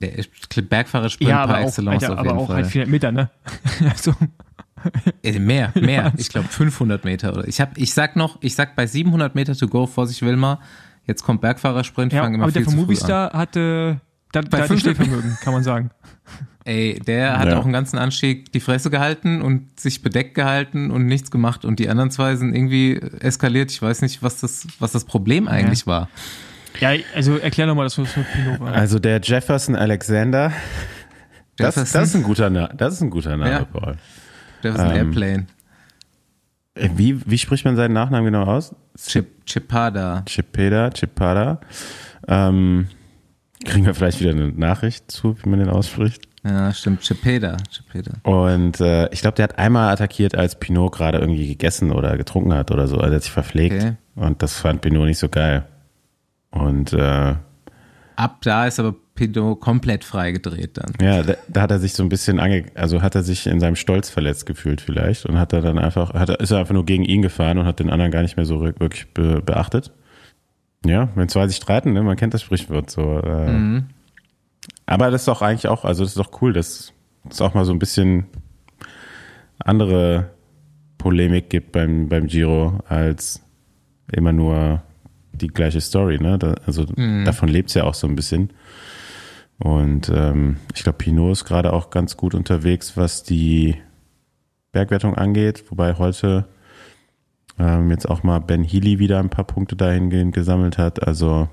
Der 0.00 0.12
Bergfahrer-Sprint 0.62 1.28
ja, 1.30 1.44
par 1.46 1.56
aber 1.56 1.64
auch, 1.64 1.68
excellence 1.68 2.02
Alter, 2.04 2.12
auf 2.12 2.18
aber 2.18 2.28
jeden 2.28 2.38
auch 2.38 2.46
Fall. 2.46 2.56
halt 2.56 2.66
400 2.66 2.90
Meter, 2.90 3.12
ne? 3.12 3.30
also, 3.90 4.14
Äh, 5.22 5.38
mehr, 5.38 5.72
mehr. 5.74 6.12
Ich 6.18 6.28
glaube 6.28 6.48
500 6.48 7.04
Meter 7.04 7.32
oder. 7.32 7.48
Ich 7.48 7.60
hab, 7.60 7.76
ich 7.76 7.92
sag 7.94 8.14
noch, 8.16 8.38
ich 8.42 8.54
sag 8.54 8.76
bei 8.76 8.86
700 8.86 9.34
Meter 9.34 9.56
to 9.56 9.66
go, 9.68 9.86
Vorsicht 9.86 10.22
Wilma. 10.22 10.60
Jetzt 11.08 11.24
kommt 11.24 11.40
Bergfahrer-Sprint, 11.40 12.12
ja, 12.12 12.22
fangen 12.22 12.36
immer 12.36 12.44
aber 12.44 12.52
der 12.52 12.62
viel 12.62 12.64
von 12.66 12.72
zu 12.72 12.76
früh 12.76 12.82
an. 12.82 12.86
Movistar 12.86 13.32
hatte, 13.32 14.00
da, 14.30 14.42
da 14.42 14.58
hatte 14.58 14.68
500 14.68 14.80
Stehvermögen, 14.96 15.38
kann 15.42 15.52
man 15.54 15.64
sagen. 15.64 15.90
Ey, 16.64 17.00
der 17.04 17.38
hat 17.38 17.48
Ja. 17.48 17.56
auch 17.58 17.64
einen 17.64 17.72
ganzen 17.72 17.96
Anstieg 17.98 18.52
die 18.52 18.60
Fresse 18.60 18.90
gehalten 18.90 19.40
und 19.40 19.80
sich 19.80 20.02
bedeckt 20.02 20.34
gehalten 20.34 20.90
und 20.90 21.06
nichts 21.06 21.30
gemacht. 21.30 21.64
Und 21.64 21.78
die 21.78 21.88
anderen 21.88 22.10
zwei 22.10 22.36
sind 22.36 22.54
irgendwie 22.54 23.00
eskaliert. 23.20 23.70
Ich 23.72 23.80
weiß 23.80 24.02
nicht, 24.02 24.22
was 24.22 24.40
das, 24.40 24.66
was 24.78 24.92
das 24.92 25.06
Problem 25.06 25.48
eigentlich 25.48 25.86
war. 25.86 26.10
Ja, 26.78 26.90
also 27.14 27.38
erklär 27.38 27.66
nochmal, 27.66 27.86
dass 27.86 27.96
das 27.96 28.14
mit 28.14 28.26
Pinot 28.30 28.60
war. 28.60 28.74
Also 28.74 28.98
der 28.98 29.18
Jefferson 29.22 29.74
Alexander, 29.76 30.52
das, 31.56 31.74
Jefferson? 31.76 32.00
das 32.02 32.08
ist 32.10 32.14
ein 32.16 32.22
guter 32.22 32.50
Name, 32.50 32.74
das 32.76 32.92
ist 32.94 33.00
ein 33.00 33.10
guter 33.10 33.34
Name, 33.36 33.50
Ja. 33.50 33.64
Paul. 33.64 33.96
Der 34.62 34.72
ist 34.74 34.78
ein 34.78 34.90
Ähm, 34.90 34.96
Airplane. 34.96 35.46
Äh, 36.74 36.90
Wie, 36.96 37.18
wie 37.28 37.38
spricht 37.38 37.64
man 37.64 37.76
seinen 37.76 37.94
Nachnamen 37.94 38.26
genau 38.26 38.44
aus? 38.44 38.74
Chip, 39.06 39.46
Chipada. 39.46 40.22
Chipeda, 40.26 40.90
Chipada. 40.90 41.60
Ähm, 42.26 42.88
kriegen 43.64 43.86
wir 43.86 43.94
vielleicht 43.94 44.20
wieder 44.20 44.30
eine 44.30 44.48
Nachricht 44.48 45.10
zu, 45.10 45.36
wie 45.42 45.48
man 45.48 45.60
den 45.60 45.68
ausspricht. 45.68 46.28
Ja, 46.44 46.72
stimmt. 46.72 47.02
Chipeda. 47.02 47.56
Chipeda. 47.70 48.12
Und 48.22 48.80
äh, 48.80 49.08
ich 49.10 49.20
glaube, 49.20 49.36
der 49.36 49.44
hat 49.44 49.58
einmal 49.58 49.92
attackiert, 49.92 50.36
als 50.36 50.58
Pinot 50.58 50.92
gerade 50.92 51.18
irgendwie 51.18 51.46
gegessen 51.46 51.92
oder 51.92 52.16
getrunken 52.16 52.54
hat 52.54 52.70
oder 52.70 52.86
so. 52.86 52.96
Also 52.96 53.10
er 53.12 53.16
hat 53.16 53.22
sich 53.22 53.32
verpflegt. 53.32 53.76
Okay. 53.76 53.96
Und 54.14 54.42
das 54.42 54.54
fand 54.54 54.80
Pinot 54.80 55.06
nicht 55.06 55.18
so 55.18 55.28
geil. 55.28 55.66
Und 56.50 56.92
äh, 56.92 57.34
Ab 58.16 58.38
da 58.42 58.66
ist 58.66 58.80
aber 58.80 58.96
Pinot 59.18 59.60
komplett 59.60 60.04
freigedreht 60.04 60.78
dann. 60.78 60.92
ja, 61.02 61.22
da, 61.22 61.34
da 61.48 61.62
hat 61.62 61.70
er 61.72 61.80
sich 61.80 61.92
so 61.94 62.02
ein 62.04 62.08
bisschen 62.08 62.38
ange 62.38 62.66
also 62.74 63.02
hat 63.02 63.14
er 63.16 63.22
sich 63.24 63.46
in 63.48 63.58
seinem 63.58 63.74
Stolz 63.76 64.08
verletzt 64.08 64.46
gefühlt 64.46 64.80
vielleicht 64.80 65.26
und 65.26 65.38
hat 65.38 65.52
er 65.52 65.60
dann 65.60 65.78
einfach, 65.78 66.14
hat 66.14 66.28
er, 66.28 66.40
ist 66.40 66.52
er 66.52 66.58
einfach 66.58 66.74
nur 66.74 66.86
gegen 66.86 67.04
ihn 67.04 67.22
gefahren 67.22 67.58
und 67.58 67.66
hat 67.66 67.80
den 67.80 67.90
anderen 67.90 68.12
gar 68.12 68.22
nicht 68.22 68.36
mehr 68.36 68.46
so 68.46 68.60
wirklich 68.60 69.12
be, 69.12 69.42
beachtet. 69.42 69.92
Ja, 70.86 71.08
wenn 71.16 71.28
zwei 71.28 71.48
sich 71.48 71.56
streiten, 71.56 71.92
ne, 71.92 72.02
man 72.02 72.16
kennt 72.16 72.32
das 72.34 72.42
Sprichwort 72.42 72.90
so. 72.90 73.18
Äh, 73.20 73.50
Mhm. 73.50 73.86
Aber 74.86 75.10
das 75.10 75.22
ist 75.22 75.28
doch 75.28 75.42
eigentlich 75.42 75.68
auch, 75.68 75.84
also 75.84 76.02
das 76.02 76.12
ist 76.12 76.18
doch 76.18 76.40
cool, 76.40 76.52
dass 76.52 76.92
es 77.28 77.40
auch 77.42 77.52
mal 77.54 77.64
so 77.64 77.72
ein 77.72 77.78
bisschen 77.78 78.24
andere 79.58 80.30
Polemik 80.96 81.50
gibt 81.50 81.72
beim, 81.72 82.08
beim 82.08 82.26
Giro 82.26 82.78
als 82.88 83.42
immer 84.12 84.32
nur 84.32 84.82
die 85.32 85.48
gleiche 85.48 85.80
Story. 85.80 86.18
Ne? 86.18 86.38
Da, 86.38 86.54
also 86.66 86.84
davon 87.24 87.48
lebt 87.48 87.68
es 87.68 87.74
ja 87.74 87.84
auch 87.84 87.94
so 87.94 88.06
ein 88.06 88.16
bisschen. 88.16 88.50
Und 89.58 90.08
ähm, 90.14 90.58
ich 90.74 90.82
glaube, 90.84 90.98
Pinot 90.98 91.32
ist 91.32 91.44
gerade 91.44 91.72
auch 91.72 91.90
ganz 91.90 92.16
gut 92.16 92.34
unterwegs, 92.34 92.96
was 92.96 93.24
die 93.24 93.76
Bergwertung 94.72 95.16
angeht, 95.16 95.64
wobei 95.70 95.94
heute 95.94 96.46
ähm, 97.58 97.90
jetzt 97.90 98.08
auch 98.08 98.22
mal 98.22 98.38
Ben 98.38 98.62
Healy 98.62 98.98
wieder 99.00 99.18
ein 99.18 99.30
paar 99.30 99.44
Punkte 99.44 99.74
dahingehend 99.74 100.32
gesammelt 100.34 100.78
hat. 100.78 101.04
Also 101.06 101.48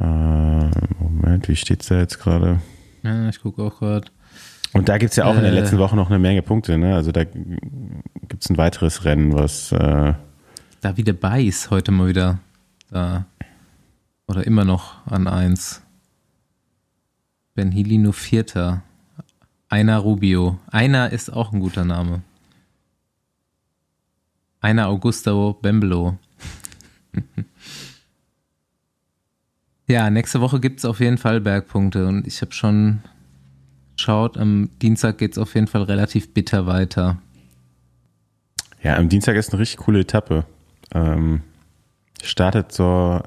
äh, 0.00 0.04
Moment, 0.04 1.48
wie 1.48 1.54
steht's 1.56 1.86
da 1.86 1.98
jetzt 1.98 2.18
gerade? 2.18 2.60
Ja, 3.04 3.28
ich 3.28 3.40
gucke 3.40 3.62
auch 3.62 3.78
gerade. 3.78 4.08
Und 4.72 4.88
da 4.88 4.98
gibt's 4.98 5.16
ja 5.16 5.26
auch 5.26 5.36
in 5.36 5.42
der 5.42 5.52
Äh. 5.52 5.60
letzten 5.60 5.78
Woche 5.78 5.94
noch 5.94 6.08
eine 6.10 6.18
Menge 6.18 6.42
Punkte. 6.42 6.76
Ne? 6.78 6.94
Also 6.94 7.12
da 7.12 7.24
gibt's 7.24 8.48
ein 8.50 8.56
weiteres 8.56 9.04
Rennen, 9.04 9.32
was 9.34 9.70
äh, 9.72 10.14
Davide 10.80 11.14
Beiß 11.14 11.70
heute 11.70 11.92
mal 11.92 12.08
wieder 12.08 12.40
da. 12.90 13.26
Oder 14.26 14.44
immer 14.46 14.64
noch 14.64 15.06
an 15.06 15.28
eins. 15.28 15.82
Ben 17.54 17.70
Healy 17.70 17.98
nur 17.98 18.14
Vierter. 18.14 18.82
Einer 19.68 19.98
Rubio. 19.98 20.58
Einer 20.70 21.12
ist 21.12 21.30
auch 21.30 21.52
ein 21.52 21.60
guter 21.60 21.84
Name. 21.84 22.22
Einer 24.60 24.88
Augusto 24.88 25.58
Bembelo. 25.60 26.18
ja, 29.86 30.08
nächste 30.08 30.40
Woche 30.40 30.60
gibt's 30.60 30.84
auf 30.84 31.00
jeden 31.00 31.18
Fall 31.18 31.40
Bergpunkte 31.40 32.06
und 32.06 32.26
ich 32.26 32.40
habe 32.40 32.52
schon 32.52 33.02
geschaut, 33.96 34.38
am 34.38 34.70
Dienstag 34.80 35.18
geht's 35.18 35.38
auf 35.38 35.54
jeden 35.54 35.66
Fall 35.66 35.82
relativ 35.82 36.32
bitter 36.32 36.66
weiter. 36.66 37.18
Ja, 38.82 38.96
am 38.96 39.08
Dienstag 39.08 39.36
ist 39.36 39.52
eine 39.52 39.60
richtig 39.60 39.78
coole 39.78 40.00
Etappe. 40.00 40.44
Ähm, 40.94 41.42
startet 42.22 42.72
so 42.72 43.20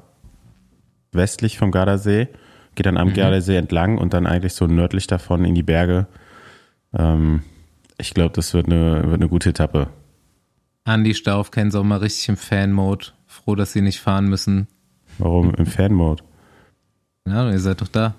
westlich 1.12 1.58
vom 1.58 1.72
Gardasee, 1.72 2.28
geht 2.76 2.86
dann 2.86 2.98
am 2.98 3.14
Gardasee 3.14 3.56
entlang 3.56 3.98
und 3.98 4.14
dann 4.14 4.28
eigentlich 4.28 4.54
so 4.54 4.68
nördlich 4.68 5.08
davon 5.08 5.46
in 5.46 5.56
die 5.56 5.64
Berge. 5.64 6.08
Ähm, 6.98 7.42
ich 7.98 8.14
glaube, 8.14 8.34
das 8.34 8.54
wird 8.54 8.68
eine, 8.68 9.04
wird 9.04 9.16
eine 9.16 9.30
gute 9.30 9.50
Etappe. 9.50 9.88
Andi 10.84 11.14
Stauf 11.14 11.52
kennt 11.52 11.76
auch 11.76 11.84
mal 11.84 11.98
richtig 11.98 12.30
im 12.30 12.38
Fan-Mode. 12.38 13.08
Froh, 13.26 13.56
dass 13.56 13.74
sie 13.74 13.82
nicht 13.82 14.00
fahren 14.00 14.28
müssen. 14.28 14.68
Warum 15.18 15.54
im 15.56 15.66
Fan-Mode? 15.66 16.24
Ja, 17.28 17.50
ihr 17.50 17.60
seid 17.60 17.82
doch 17.82 17.88
da. 17.88 18.14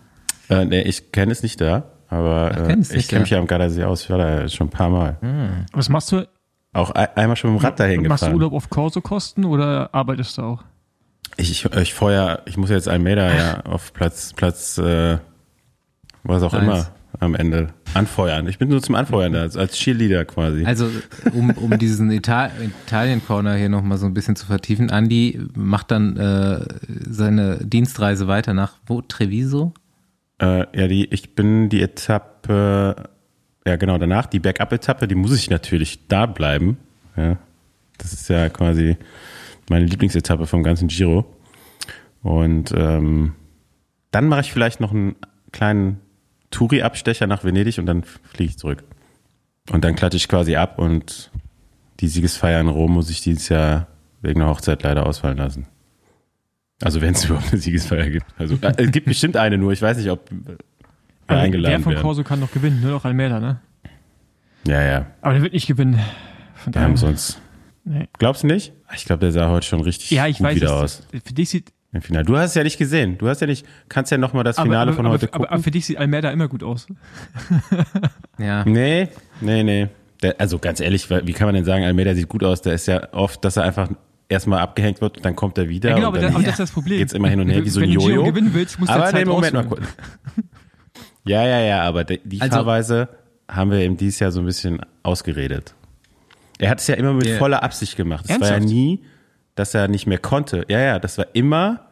Äh, 0.49 0.65
nee, 0.65 0.83
ich 0.83 1.13
kenne 1.13 1.33
es 1.33 1.43
nicht 1.43 1.61
da, 1.61 1.85
aber 2.09 2.53
Ach, 2.53 2.69
äh, 2.69 2.97
ich 2.97 3.09
kenne 3.09 3.21
mich 3.21 3.31
ja 3.31 3.39
am 3.39 3.47
Gardasee 3.47 3.85
aus. 3.85 4.05
Ich 4.05 4.11
war 4.11 4.19
da 4.19 4.49
schon 4.49 4.69
ein 4.69 4.71
paar 4.71 4.91
Mal. 4.91 5.67
Was 5.73 5.89
machst 5.89 6.13
du? 6.13 6.27
Auch 6.73 6.91
ein, 6.91 7.09
einmal 7.15 7.37
schon 7.37 7.53
mit 7.53 7.61
dem 7.61 7.65
Rad 7.65 7.81
dahin 7.81 8.03
Machst 8.03 8.23
du 8.23 8.27
gefahren. 8.27 8.35
Urlaub 8.35 8.53
auf 8.53 8.69
Korso-Kosten 8.69 9.45
oder 9.45 9.95
arbeitest 9.95 10.39
du 10.39 10.43
auch? 10.43 10.65
Ich, 11.37 11.51
ich, 11.51 11.65
ich 11.65 11.95
vorher, 11.95 12.43
ich 12.47 12.57
muss 12.57 12.71
jetzt 12.71 12.89
Almeida 12.89 13.35
ja 13.35 13.61
auf 13.63 13.93
Platz, 13.93 14.33
Platz, 14.35 14.79
äh, 14.79 15.19
was 16.23 16.43
auch 16.43 16.55
Eins. 16.55 16.63
immer 16.63 16.87
am 17.21 17.35
Ende 17.35 17.69
anfeuern. 17.95 18.47
Ich 18.47 18.59
bin 18.59 18.69
nur 18.69 18.83
zum 18.83 18.95
Anfeuern 18.95 19.33
da, 19.33 19.41
als, 19.41 19.57
als 19.57 19.77
Cheerleader 19.77 20.25
quasi. 20.25 20.65
Also, 20.65 20.91
um, 21.33 21.51
um 21.51 21.79
diesen 21.79 22.11
Ital 22.11 22.51
Italien-Corner 22.87 23.55
hier 23.55 23.69
nochmal 23.69 23.99
so 23.99 24.07
ein 24.07 24.15
bisschen 24.15 24.37
zu 24.37 24.47
vertiefen. 24.47 24.91
Andi 24.91 25.41
macht 25.55 25.91
dann 25.91 26.17
äh, 26.17 26.61
seine 27.09 27.59
Dienstreise 27.59 28.29
weiter 28.29 28.55
nach 28.55 28.75
wo? 28.87 29.01
Treviso? 29.03 29.73
Äh, 30.39 30.67
ja, 30.79 30.89
die, 30.89 31.07
ich 31.07 31.35
bin 31.35 31.69
die 31.69 31.81
Etappe, 31.81 33.09
ja 33.67 33.77
genau, 33.77 33.99
danach, 33.99 34.27
die 34.27 34.41
Backup-Etappe, 34.41 35.09
die 35.09 35.15
muss 35.15 35.35
ich 35.35 35.49
natürlich 35.49 36.07
da 36.09 36.27
bleiben. 36.27 36.77
Ja. 37.17 37.39
Das 37.99 38.13
ist 38.13 38.29
ja 38.29 38.51
quasi 38.51 38.99
meine 39.69 39.85
Lieblingsetappe 39.87 40.47
vom 40.47 40.63
ganzen 40.63 40.89
Giro. 40.89 41.25
Und 42.23 42.73
ähm, 42.77 43.35
dann 44.11 44.29
mache 44.29 44.41
ich 44.41 44.53
vielleicht 44.53 44.81
noch 44.81 44.93
einen 44.93 45.17
kleinen 45.53 46.01
Touri-Abstecher 46.51 47.27
nach 47.27 47.45
Venedig 47.45 47.79
und 47.79 47.87
dann 47.87 48.03
fliege 48.03 48.51
ich 48.51 48.59
zurück. 48.59 48.85
Und 49.71 49.85
dann 49.85 49.97
klatsche 49.97 50.17
ich 50.17 50.29
quasi 50.29 50.57
ab 50.57 50.79
und 50.79 51.31
die 52.01 52.09
Siegesfeier 52.09 52.61
in 52.61 52.69
Rom 52.69 52.93
muss 52.93 53.11
ich 53.11 53.21
dieses 53.21 53.49
Jahr 53.49 53.89
wegen 54.23 54.41
der 54.41 54.49
Hochzeit 54.49 54.83
leider 54.83 55.07
ausfallen 55.07 55.39
lassen. 55.39 55.67
Also 56.83 57.01
wenn 57.01 57.15
es 57.15 57.25
überhaupt 57.27 57.53
eine 57.53 57.61
Siegesfeier 57.61 58.11
gibt. 58.11 58.27
Also 58.39 58.57
äh, 58.61 58.73
es 58.77 58.91
gibt 58.93 59.07
bestimmt 59.07 59.37
eine 59.37 59.59
nur, 59.59 59.73
ich 59.73 59.83
weiß 59.83 59.97
nicht, 59.97 60.11
ob 60.11 60.31
wir 60.31 60.59
Aber 61.27 61.41
eingeladen 61.41 61.73
der 61.73 61.81
von 61.81 61.93
werden. 61.93 62.03
Corso 62.03 62.23
kann 62.23 62.41
noch 62.41 62.53
gewinnen, 62.53 62.81
nur 62.81 62.93
noch 62.93 63.05
Almeida, 63.05 63.41
ne? 63.41 63.61
Ja, 64.67 64.83
ja. 64.83 65.07
Aber 65.21 65.35
der 65.35 65.43
wird 65.43 65.53
nicht 65.53 65.67
gewinnen. 65.67 65.95
Von 66.55 66.67
Wir 66.67 66.73
daher. 66.73 66.89
haben 66.89 66.97
sonst. 66.97 67.41
Nee. 67.89 68.09
Glaubst 68.19 68.43
du 68.43 68.49
nicht? 68.49 68.73
Ich 68.97 69.05
glaube, 69.05 69.21
der 69.21 69.31
sah 69.31 69.49
heute 69.49 69.65
schon 69.67 69.81
richtig 69.81 70.11
Ja, 70.11 70.27
ich 70.27 70.39
gut 70.39 70.49
weiß 70.49 70.57
wieder 70.57 70.75
aus 70.75 71.03
Für 71.25 71.33
dich 71.35 71.49
sieht, 71.51 71.73
im 71.93 72.03
Finale. 72.03 72.25
Du 72.25 72.37
hast 72.37 72.51
es 72.51 72.55
ja 72.57 72.65
nicht 72.65 72.79
gesehen. 72.79 73.17
Du 73.17 73.29
hast 73.29 73.41
ja 73.41 73.47
nicht, 73.47 73.65
kannst 73.89 74.11
ja 74.11 74.19
noch 74.19 74.33
mal 74.33 74.43
das 74.43 74.57
Finale 74.59 74.89
aber, 74.91 74.97
von 74.97 75.07
aber, 75.07 75.15
heute 75.15 75.27
aber, 75.29 75.39
gucken. 75.45 75.53
aber 75.55 75.63
für 75.63 75.71
dich 75.71 75.87
sieht 75.87 75.97
Almeida 75.97 76.31
immer 76.31 76.49
gut 76.49 76.63
aus. 76.65 76.89
Ja. 78.39 78.65
nee, 78.65 79.09
nee, 79.41 79.63
nee. 79.63 79.89
der, 80.23 80.39
also 80.41 80.59
ganz 80.59 80.81
ehrlich, 80.81 81.09
wie 81.09 81.33
kann 81.33 81.47
man 81.47 81.55
denn 81.55 81.65
sagen, 81.65 81.85
Almeida 81.85 82.15
sieht 82.15 82.29
gut 82.29 82.45
aus? 82.45 82.61
Der 82.61 82.75
ist 82.75 82.87
ja 82.87 83.13
oft, 83.15 83.43
dass 83.45 83.57
er 83.57 83.63
einfach 83.63 83.89
erstmal 84.29 84.59
abgehängt 84.61 85.01
wird 85.01 85.17
und 85.19 85.25
dann 85.25 85.37
kommt 85.37 85.57
er 85.57 85.69
wieder. 85.69 85.91
Ja, 85.91 85.95
genau, 85.97 86.09
und 86.09 86.17
aber, 86.17 86.23
dann 86.23 86.27
das, 86.33 86.35
aber 86.35 86.45
das 86.45 86.53
ist 86.55 86.59
das 86.59 86.71
Problem. 86.73 86.99
geht's 86.99 87.13
immer 87.13 87.29
hin 87.29 87.41
und 87.41 87.49
her 87.49 87.65
wie 87.65 87.69
so 87.71 87.81
ein 87.81 87.89
Wenn 87.89 87.95
du 87.95 88.01
Jojo. 88.09 88.25
gewinnen 88.25 88.51
willst, 88.53 88.79
musst 88.79 88.91
du 88.91 88.95
Aber 88.95 89.05
Zeit 89.07 89.15
nee, 89.15 89.25
Moment 89.25 89.55
mal 89.55 89.65
kurz. 89.67 89.83
Ja, 91.25 91.45
ja, 91.45 91.61
ja, 91.61 91.83
aber 91.83 92.05
die, 92.05 92.21
die 92.25 92.41
Also- 92.41 92.57
Fahrweise 92.57 93.09
haben 93.49 93.71
wir 93.71 93.83
ihm 93.85 93.97
dieses 93.97 94.19
Jahr 94.21 94.31
so 94.33 94.41
ein 94.41 94.47
bisschen 94.47 94.81
ausgeredet. 95.03 95.75
Er 96.59 96.71
hat 96.71 96.81
es 96.81 96.87
ja 96.87 96.95
immer 96.95 97.13
mit 97.13 97.27
Ja. 97.27 97.39
voller 97.39 97.63
Absicht 97.63 97.97
gemacht. 97.97 98.25
Es 98.29 98.41
war 98.41 98.51
ja 98.51 98.61
nie, 98.61 99.05
dass 99.55 99.75
er 99.75 99.89
nicht 99.89 100.07
mehr 100.07 100.19
konnte. 100.19 100.65
Ja, 100.69 100.81
ja, 100.81 100.99
das 100.99 101.19
war 101.19 101.27
immer 101.35 101.87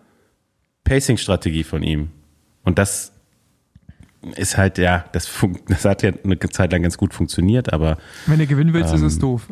Pacing-Strategie 0.84 1.64
von 1.64 1.82
ihm. 1.82 2.10
Und 2.62 2.78
das 2.78 3.12
ist 4.36 4.56
halt, 4.56 4.78
ja, 4.78 5.04
das, 5.12 5.28
das 5.68 5.84
hat 5.84 6.02
ja 6.02 6.12
eine 6.24 6.38
Zeit 6.38 6.72
lang 6.72 6.82
ganz 6.82 6.96
gut 6.96 7.12
funktioniert, 7.12 7.72
aber 7.72 7.98
Wenn 8.26 8.38
du 8.38 8.46
gewinnen 8.46 8.72
willst, 8.72 8.92
ist 8.94 9.00
Ähm, 9.00 9.06
es 9.06 9.18
doof. 9.18 9.46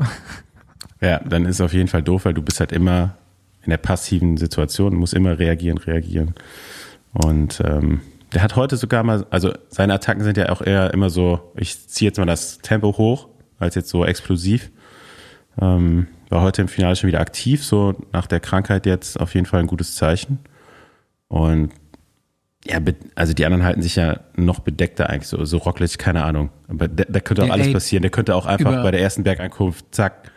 ja, 1.00 1.18
dann 1.20 1.44
ist 1.44 1.56
es 1.56 1.60
auf 1.60 1.74
jeden 1.74 1.88
Fall 1.88 2.02
doof, 2.02 2.24
weil 2.24 2.34
du 2.34 2.42
bist 2.42 2.60
halt 2.60 2.72
immer 2.72 3.16
in 3.64 3.70
der 3.70 3.76
passiven 3.76 4.36
Situation, 4.38 4.94
musst 4.96 5.14
immer 5.14 5.38
reagieren, 5.38 5.78
reagieren. 5.78 6.34
Und 7.12 7.60
ähm, 7.64 8.00
der 8.32 8.42
hat 8.42 8.56
heute 8.56 8.76
sogar 8.78 9.02
mal, 9.04 9.26
also 9.30 9.52
seine 9.68 9.92
Attacken 9.94 10.24
sind 10.24 10.38
ja 10.38 10.48
auch 10.48 10.62
eher 10.62 10.92
immer 10.94 11.10
so, 11.10 11.52
ich 11.54 11.86
ziehe 11.88 12.08
jetzt 12.08 12.16
mal 12.18 12.24
das 12.24 12.58
Tempo 12.58 12.96
hoch, 12.96 13.28
als 13.58 13.74
jetzt 13.74 13.90
so 13.90 14.04
explosiv. 14.06 14.70
Ähm, 15.60 16.08
war 16.28 16.40
heute 16.40 16.62
im 16.62 16.68
Finale 16.68 16.96
schon 16.96 17.08
wieder 17.08 17.20
aktiv, 17.20 17.64
so 17.64 17.94
nach 18.12 18.26
der 18.26 18.40
Krankheit 18.40 18.86
jetzt 18.86 19.20
auf 19.20 19.34
jeden 19.34 19.46
Fall 19.46 19.60
ein 19.60 19.66
gutes 19.66 19.94
Zeichen. 19.94 20.38
Und 21.28 21.72
ja, 22.64 22.78
also 23.16 23.34
die 23.34 23.44
anderen 23.44 23.64
halten 23.64 23.82
sich 23.82 23.96
ja 23.96 24.20
noch 24.36 24.60
bedeckter 24.60 25.10
eigentlich, 25.10 25.28
so, 25.28 25.44
so 25.44 25.58
Rocklich, 25.58 25.98
keine 25.98 26.24
Ahnung. 26.24 26.50
Aber 26.68 26.88
da, 26.88 27.04
da 27.08 27.20
könnte 27.20 27.42
auch 27.42 27.48
Ja, 27.48 27.52
alles 27.52 27.66
ey, 27.68 27.72
passieren. 27.72 28.02
Der 28.02 28.10
könnte 28.10 28.36
auch 28.36 28.46
einfach 28.46 28.82
bei 28.82 28.90
der 28.90 29.00
ersten 29.00 29.24
Bergankunft, 29.24 29.86
zack, 29.90 30.30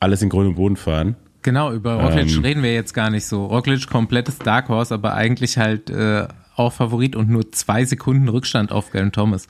alles 0.00 0.20
in 0.20 0.30
und 0.32 0.56
Boden 0.56 0.76
fahren. 0.76 1.16
Genau, 1.42 1.72
über 1.72 1.94
Roglic 1.94 2.30
Ähm. 2.36 2.42
reden 2.42 2.62
wir 2.62 2.74
jetzt 2.74 2.92
gar 2.92 3.10
nicht 3.10 3.26
so. 3.26 3.46
Roglic 3.46 3.88
komplettes 3.88 4.38
Dark 4.38 4.68
Horse, 4.68 4.92
aber 4.94 5.14
eigentlich 5.14 5.58
halt 5.58 5.90
äh, 5.90 6.26
auch 6.56 6.72
Favorit 6.72 7.16
und 7.16 7.28
nur 7.28 7.50
zwei 7.52 7.84
Sekunden 7.84 8.28
Rückstand 8.28 8.72
auf 8.72 8.90
Garen 8.90 9.12
Thomas. 9.12 9.46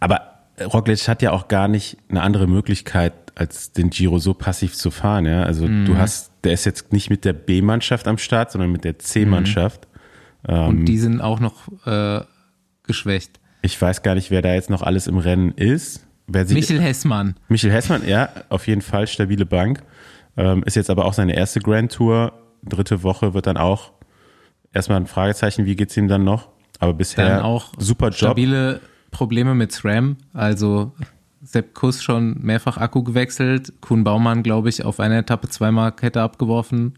Aber 0.00 0.20
Roglic 0.60 1.08
hat 1.08 1.22
ja 1.22 1.32
auch 1.32 1.48
gar 1.48 1.68
nicht 1.68 1.96
eine 2.08 2.22
andere 2.22 2.46
Möglichkeit, 2.46 3.12
als 3.34 3.72
den 3.72 3.90
Giro 3.90 4.18
so 4.18 4.34
passiv 4.34 4.74
zu 4.74 4.90
fahren. 4.90 5.26
Ja? 5.26 5.42
Also 5.42 5.66
Mhm. 5.66 5.86
du 5.86 5.96
hast, 5.98 6.30
der 6.44 6.52
ist 6.52 6.64
jetzt 6.66 6.92
nicht 6.92 7.10
mit 7.10 7.24
der 7.24 7.32
B-Mannschaft 7.32 8.06
am 8.08 8.18
Start, 8.18 8.52
sondern 8.52 8.70
mit 8.72 8.84
der 8.84 8.98
C-Mannschaft. 8.98 9.88
Ähm. 10.46 10.66
Und 10.68 10.84
die 10.86 10.98
sind 10.98 11.20
auch 11.20 11.40
noch 11.40 11.68
äh, 11.86 12.20
geschwächt. 12.84 13.40
Ich 13.62 13.80
weiß 13.80 14.02
gar 14.02 14.14
nicht, 14.14 14.30
wer 14.30 14.42
da 14.42 14.52
jetzt 14.54 14.70
noch 14.70 14.82
alles 14.82 15.06
im 15.06 15.18
Rennen 15.18 15.50
ist. 15.52 16.06
Wer 16.26 16.46
sich, 16.46 16.54
Michel 16.56 16.80
Hessmann. 16.80 17.34
Michel 17.48 17.70
Hessmann, 17.72 18.06
ja, 18.06 18.28
auf 18.48 18.66
jeden 18.66 18.82
Fall 18.82 19.06
stabile 19.06 19.46
Bank. 19.46 19.82
Ähm, 20.36 20.62
ist 20.64 20.74
jetzt 20.76 20.90
aber 20.90 21.04
auch 21.04 21.12
seine 21.14 21.34
erste 21.36 21.60
Grand 21.60 21.92
Tour. 21.92 22.32
Dritte 22.62 23.02
Woche 23.02 23.34
wird 23.34 23.46
dann 23.46 23.56
auch 23.56 23.92
erstmal 24.72 24.98
ein 25.00 25.06
Fragezeichen, 25.06 25.64
wie 25.66 25.76
geht's 25.76 25.96
ihm 25.96 26.08
dann 26.08 26.24
noch? 26.24 26.48
Aber 26.78 26.94
bisher 26.94 27.28
Dann 27.28 27.42
auch 27.42 27.72
super 27.78 28.06
Job. 28.06 28.16
stabile 28.16 28.80
Probleme 29.10 29.54
mit 29.54 29.72
SRAM. 29.72 30.16
Also 30.32 30.92
Sepp 31.44 31.74
Kuss 31.74 32.02
schon 32.02 32.38
mehrfach 32.42 32.78
Akku 32.78 33.02
gewechselt. 33.02 33.72
Kuhn 33.80 34.02
Baumann, 34.04 34.42
glaube 34.42 34.68
ich, 34.68 34.84
auf 34.84 35.00
einer 35.00 35.18
Etappe 35.18 35.48
zweimal 35.48 35.92
Kette 35.92 36.22
abgeworfen. 36.22 36.94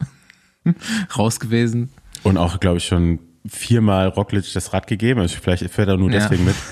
Raus 1.16 1.40
gewesen. 1.40 1.90
Und 2.22 2.36
auch, 2.38 2.58
glaube 2.60 2.78
ich, 2.78 2.86
schon 2.86 3.18
viermal 3.46 4.08
Roglic 4.08 4.52
das 4.52 4.72
Rad 4.72 4.86
gegeben. 4.86 5.20
Also 5.20 5.36
vielleicht 5.40 5.68
fährt 5.70 5.88
er 5.88 5.96
nur 5.96 6.10
Ja. 6.10 6.20
deswegen 6.20 6.44
mit. 6.44 6.54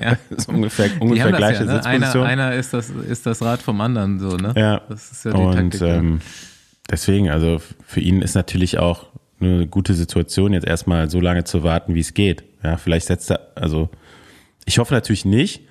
Ja. 0.00 0.16
Das 0.30 0.38
ist 0.38 0.48
ungefähr, 0.48 0.90
ungefähr 0.98 1.30
gleiche 1.30 1.64
ja, 1.64 1.66
ne? 1.66 1.84
einer, 1.84 2.06
Sitzposition. 2.06 2.26
einer 2.26 2.54
ist 2.56 2.74
das, 2.74 2.90
ist 2.90 3.24
das 3.24 3.40
Rad 3.40 3.62
vom 3.62 3.80
anderen, 3.80 4.18
so, 4.18 4.36
ne? 4.36 4.52
ja. 4.56 4.80
Das 4.88 5.12
ist 5.12 5.24
ja 5.24 5.30
die 5.30 5.36
Und 5.36 5.52
Taktik. 5.54 5.80
ähm, 5.82 6.20
deswegen, 6.90 7.30
also 7.30 7.60
für 7.86 8.00
ihn 8.00 8.20
ist 8.20 8.34
natürlich 8.34 8.78
auch 8.78 9.06
eine 9.38 9.68
gute 9.68 9.94
Situation, 9.94 10.54
jetzt 10.54 10.66
erstmal 10.66 11.08
so 11.08 11.20
lange 11.20 11.44
zu 11.44 11.62
warten, 11.62 11.94
wie 11.94 12.00
es 12.00 12.14
geht. 12.14 12.42
Ja, 12.64 12.78
vielleicht 12.78 13.06
setzt 13.06 13.30
er, 13.30 13.52
also 13.54 13.88
ich 14.64 14.78
hoffe 14.80 14.92
natürlich 14.92 15.24
nicht, 15.24 15.62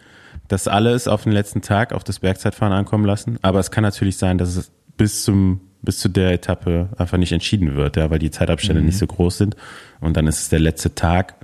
dass 0.47 0.67
alle 0.67 0.91
es 0.91 1.07
auf 1.07 1.23
den 1.23 1.31
letzten 1.31 1.61
Tag 1.61 1.93
auf 1.93 2.03
das 2.03 2.19
Bergzeitfahren 2.19 2.73
ankommen 2.73 3.05
lassen, 3.05 3.37
aber 3.41 3.59
es 3.59 3.71
kann 3.71 3.83
natürlich 3.83 4.17
sein, 4.17 4.37
dass 4.37 4.55
es 4.55 4.71
bis 4.97 5.23
zum 5.23 5.61
bis 5.81 5.99
zu 5.99 6.09
der 6.09 6.31
Etappe 6.31 6.89
einfach 6.97 7.19
nicht 7.19 7.31
entschieden 7.31 7.75
wird, 7.75 7.95
ja, 7.95 8.09
weil 8.09 8.17
die 8.17 8.31
Zeitabstände 8.31 8.81
Mhm. 8.81 8.87
nicht 8.87 8.97
so 8.97 9.05
groß 9.05 9.37
sind 9.37 9.55
und 10.01 10.17
dann 10.17 10.25
ist 10.25 10.39
es 10.39 10.49
der 10.49 10.59
letzte 10.59 10.95
Tag. 10.95 11.35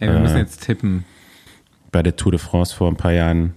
Ey, 0.00 0.08
wir 0.08 0.18
müssen 0.18 0.36
äh, 0.36 0.40
jetzt 0.40 0.62
tippen. 0.62 1.04
bei 1.92 2.02
der 2.02 2.16
Tour 2.16 2.32
de 2.32 2.38
France 2.38 2.74
vor 2.74 2.88
ein 2.88 2.96
paar 2.96 3.12
Jahren, 3.12 3.52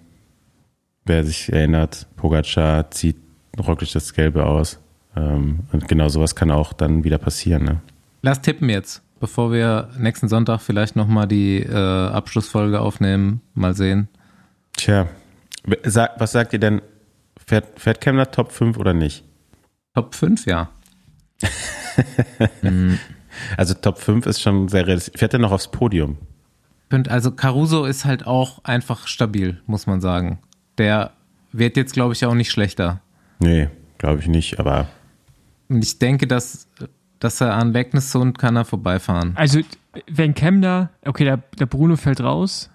wer 1.05 1.23
sich 1.23 1.51
erinnert, 1.53 2.07
Pogacar 2.17 2.91
zieht 2.91 3.15
Roglic 3.57 3.93
das 3.93 4.13
Gelbe 4.13 4.45
aus. 4.45 4.79
Ähm, 5.15 5.59
und 5.71 5.87
genau 5.87 6.09
sowas 6.09 6.35
kann 6.35 6.51
auch 6.51 6.73
dann 6.73 7.03
wieder 7.05 7.17
passieren. 7.17 7.63
Ne? 7.63 7.81
Lass 8.21 8.41
tippen 8.41 8.67
jetzt, 8.69 9.01
bevor 9.21 9.51
wir 9.53 9.89
nächsten 9.97 10.27
Sonntag 10.27 10.59
vielleicht 10.61 10.95
nochmal 10.97 11.27
die 11.27 11.59
äh, 11.63 11.73
Abschlussfolge 11.73 12.79
aufnehmen. 12.81 13.39
Mal 13.53 13.73
sehen. 13.73 14.07
Tja, 14.79 15.09
was 15.65 16.31
sagt 16.31 16.53
ihr 16.53 16.59
denn? 16.59 16.81
Fährt, 17.45 17.77
fährt 17.77 17.99
Kemmler 17.99 18.31
Top 18.31 18.53
5 18.53 18.77
oder 18.77 18.93
nicht? 18.93 19.25
Top 19.93 20.15
5, 20.15 20.45
ja. 20.45 20.69
Also 23.57 23.73
Top 23.73 23.97
5 23.97 24.25
ist 24.25 24.41
schon 24.41 24.69
sehr 24.69 24.87
realistisch. 24.87 25.19
Fährt 25.19 25.33
er 25.33 25.39
noch 25.39 25.51
aufs 25.51 25.69
Podium? 25.69 26.17
Also 27.09 27.31
Caruso 27.31 27.85
ist 27.85 28.05
halt 28.05 28.25
auch 28.25 28.63
einfach 28.63 29.07
stabil, 29.07 29.61
muss 29.65 29.85
man 29.85 29.99
sagen. 30.01 30.39
Der 30.77 31.11
wird 31.51 31.75
jetzt, 31.75 31.93
glaube 31.93 32.13
ich, 32.13 32.25
auch 32.25 32.33
nicht 32.33 32.51
schlechter. 32.51 33.01
Nee, 33.39 33.69
glaube 33.97 34.19
ich 34.21 34.27
nicht, 34.27 34.59
aber 34.59 34.87
Und 35.67 35.83
ich 35.83 35.99
denke, 35.99 36.25
dass, 36.25 36.67
dass 37.19 37.41
er 37.41 37.53
an 37.55 37.73
Wegnessund 37.73 38.37
kann 38.37 38.55
er 38.55 38.65
vorbeifahren. 38.65 39.33
Also, 39.35 39.59
wenn 40.07 40.33
Kemner, 40.33 40.89
okay, 41.05 41.25
der, 41.25 41.37
der 41.37 41.65
Bruno 41.65 41.95
fällt 41.97 42.21
raus, 42.21 42.69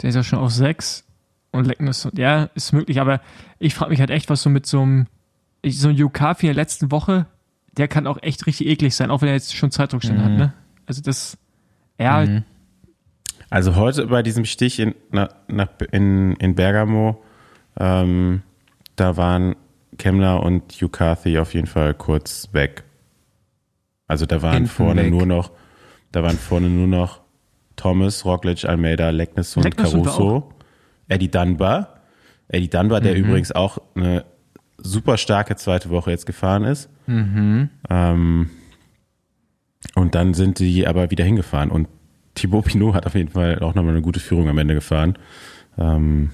der 0.00 0.10
ist 0.10 0.16
ja 0.16 0.22
schon 0.22 0.38
auf 0.38 0.50
6 0.50 1.04
und 1.52 1.66
Leckness, 1.66 2.08
ja, 2.16 2.44
ist 2.54 2.72
möglich, 2.72 3.00
aber 3.00 3.20
ich 3.58 3.74
frage 3.74 3.90
mich 3.90 4.00
halt 4.00 4.10
echt, 4.10 4.28
was 4.30 4.42
so 4.42 4.50
mit 4.50 4.66
so 4.66 4.80
einem, 4.82 5.06
so 5.64 5.88
ein 5.88 5.96
Yukafi 5.96 6.46
in 6.46 6.54
der 6.54 6.62
letzten 6.62 6.90
Woche, 6.90 7.26
der 7.76 7.88
kann 7.88 8.06
auch 8.06 8.18
echt 8.22 8.46
richtig 8.46 8.66
eklig 8.66 8.96
sein, 8.96 9.10
auch 9.10 9.22
wenn 9.22 9.28
er 9.28 9.34
jetzt 9.34 9.54
schon 9.54 9.70
Zeitrückstände 9.70 10.24
hat, 10.24 10.32
ne? 10.32 10.52
Also 10.86 11.00
das, 11.02 11.38
ja, 11.98 12.26
Also 13.50 13.76
heute 13.76 14.06
bei 14.06 14.22
diesem 14.22 14.44
Stich 14.44 14.78
in, 14.78 14.94
nach, 15.10 15.28
nach, 15.46 15.68
in, 15.92 16.34
in 16.36 16.54
Bergamo, 16.54 17.22
ähm, 17.78 18.42
da 18.96 19.16
waren 19.16 19.56
Kemmler 19.98 20.42
und 20.42 20.72
Yukathi 20.80 21.38
auf 21.38 21.54
jeden 21.54 21.66
Fall 21.66 21.94
kurz 21.94 22.48
weg. 22.52 22.84
Also 24.06 24.26
da 24.26 24.42
waren 24.42 24.54
Hinten 24.54 24.68
vorne 24.68 25.02
weg. 25.04 25.10
nur 25.10 25.26
noch, 25.26 25.50
da 26.12 26.22
waren 26.22 26.36
vorne 26.36 26.68
nur 26.68 26.86
noch 26.86 27.20
Thomas, 27.76 28.24
Roglic, 28.24 28.64
Almeida, 28.64 29.10
Leckness 29.10 29.56
und 29.56 29.64
Leckness 29.64 29.92
Caruso. 29.92 30.52
Eddie 31.08 31.30
Dunbar. 31.30 32.00
Eddie 32.48 32.68
Dunbar, 32.70 33.00
der 33.00 33.14
übrigens 33.16 33.52
auch 33.52 33.78
eine 33.94 34.24
super 34.78 35.16
starke 35.16 35.56
zweite 35.56 35.90
Woche 35.90 36.10
jetzt 36.10 36.26
gefahren 36.26 36.64
ist. 36.64 36.88
Ähm, 37.08 38.50
und 39.94 40.14
dann 40.14 40.34
sind 40.34 40.58
die 40.58 40.86
aber 40.86 41.10
wieder 41.10 41.24
hingefahren. 41.24 41.70
Und 41.70 41.88
Thibaut 42.34 42.64
Pinot 42.66 42.94
hat 42.94 43.06
auf 43.06 43.14
jeden 43.14 43.30
Fall 43.30 43.58
auch 43.60 43.74
nochmal 43.74 43.92
eine 43.92 44.02
gute 44.02 44.20
Führung 44.20 44.48
am 44.48 44.58
Ende 44.58 44.74
gefahren. 44.74 45.18
Ähm, 45.78 46.30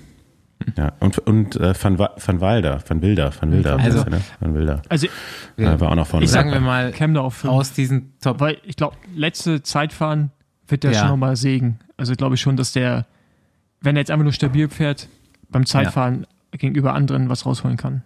ja, 0.76 0.92
und, 1.00 1.18
und 1.18 1.56
äh, 1.56 1.72
Van, 1.80 1.98
Van 1.98 2.40
Wilder, 2.40 2.82
Van 2.86 3.00
Wilder, 3.00 3.32
Van 3.40 3.52
Wilder, 3.52 3.78
Also- 3.78 3.98
er, 4.00 4.10
ne? 4.10 4.20
Van 4.40 4.54
Wilder. 4.54 4.82
also 4.88 5.06
Äh, 5.56 5.80
war 5.80 5.90
auch 5.90 5.94
noch 5.94 6.06
vorne. 6.06 6.24
Ich 6.24 6.30
sagen 6.30 6.50
wir 6.52 6.60
mal, 6.60 6.90
Kemner 6.92 7.22
auf 7.22 7.34
5. 7.34 7.52
aus 7.52 7.72
diesen 7.72 8.18
Top 8.20 8.40
Weil 8.40 8.58
ich 8.64 8.76
glaube, 8.76 8.96
letzte 9.14 9.62
Zeitfahren 9.62 10.30
wird 10.66 10.82
der 10.84 10.92
Ja. 10.92 11.00
schon 11.00 11.08
nochmal 11.10 11.36
sägen. 11.36 11.78
Also 11.96 12.14
glaube 12.14 12.34
ich 12.34 12.40
schon, 12.40 12.56
dass 12.56 12.72
der, 12.72 13.06
wenn 13.80 13.96
er 13.96 14.00
jetzt 14.00 14.10
einfach 14.10 14.24
nur 14.24 14.32
stabil 14.32 14.68
fährt, 14.68 15.08
beim 15.50 15.66
Zeitfahren 15.66 16.26
gegenüber 16.52 16.94
anderen 16.94 17.28
was 17.28 17.46
rausholen 17.46 17.76
kann. 17.76 18.02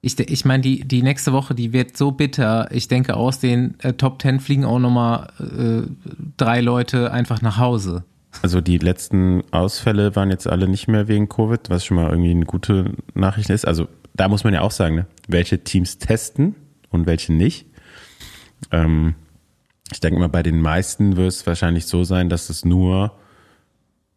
Ich, 0.00 0.18
ich 0.18 0.44
meine, 0.44 0.62
die, 0.62 0.80
die 0.84 1.02
nächste 1.02 1.32
Woche, 1.32 1.54
die 1.54 1.72
wird 1.72 1.96
so 1.96 2.10
bitter. 2.10 2.68
Ich 2.72 2.88
denke, 2.88 3.14
aus 3.14 3.38
den 3.38 3.78
äh, 3.80 3.92
Top 3.92 4.20
10 4.20 4.40
fliegen 4.40 4.64
auch 4.64 4.80
nochmal 4.80 5.28
äh, 5.38 5.88
drei 6.36 6.60
Leute 6.60 7.12
einfach 7.12 7.40
nach 7.40 7.58
Hause. 7.58 8.04
Also 8.40 8.60
die 8.60 8.78
letzten 8.78 9.44
Ausfälle 9.52 10.16
waren 10.16 10.30
jetzt 10.30 10.48
alle 10.48 10.66
nicht 10.66 10.88
mehr 10.88 11.06
wegen 11.06 11.28
Covid, 11.28 11.70
was 11.70 11.84
schon 11.84 11.98
mal 11.98 12.10
irgendwie 12.10 12.30
eine 12.30 12.46
gute 12.46 12.94
Nachricht 13.14 13.50
ist. 13.50 13.66
Also 13.66 13.86
da 14.14 14.28
muss 14.28 14.42
man 14.42 14.54
ja 14.54 14.62
auch 14.62 14.70
sagen, 14.72 14.96
ne? 14.96 15.06
welche 15.28 15.62
Teams 15.62 15.98
testen 15.98 16.56
und 16.90 17.06
welche 17.06 17.32
nicht. 17.32 17.66
Ähm, 18.72 19.14
ich 19.92 20.00
denke 20.00 20.18
mal, 20.18 20.28
bei 20.28 20.42
den 20.42 20.60
meisten 20.60 21.16
wird 21.16 21.28
es 21.28 21.46
wahrscheinlich 21.46 21.86
so 21.86 22.02
sein, 22.02 22.28
dass 22.28 22.50
es 22.50 22.64
nur 22.64 23.12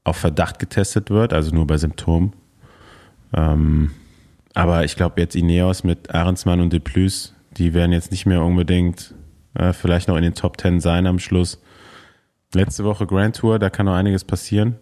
auf 0.06 0.16
Verdacht 0.16 0.60
getestet 0.60 1.10
wird, 1.10 1.34
also 1.34 1.54
nur 1.54 1.68
bei 1.68 1.78
Symptomen. 1.78 2.32
Ähm, 3.34 3.92
aber 4.54 4.86
ich 4.86 4.96
glaube 4.96 5.20
jetzt 5.20 5.36
Ineos 5.36 5.84
mit 5.84 6.16
Ahrensmann 6.16 6.62
und 6.62 6.72
Deplus, 6.72 7.34
die 7.58 7.74
werden 7.74 7.92
jetzt 7.92 8.12
nicht 8.12 8.26
mehr 8.26 8.42
unbedingt 8.42 9.14
äh, 9.56 9.74
vielleicht 9.74 10.08
noch 10.08 10.16
in 10.16 10.24
den 10.24 10.36
Top 10.36 10.62
10 10.62 10.80
sein 10.80 11.08
am 11.08 11.20
Schluss. 11.20 11.62
Letzte 12.54 12.86
Woche 12.86 13.06
Grand 13.06 13.36
Tour, 13.36 13.60
da 13.60 13.70
kann 13.70 13.88
noch 13.88 13.96
einiges 13.96 14.24
passieren. 14.24 14.76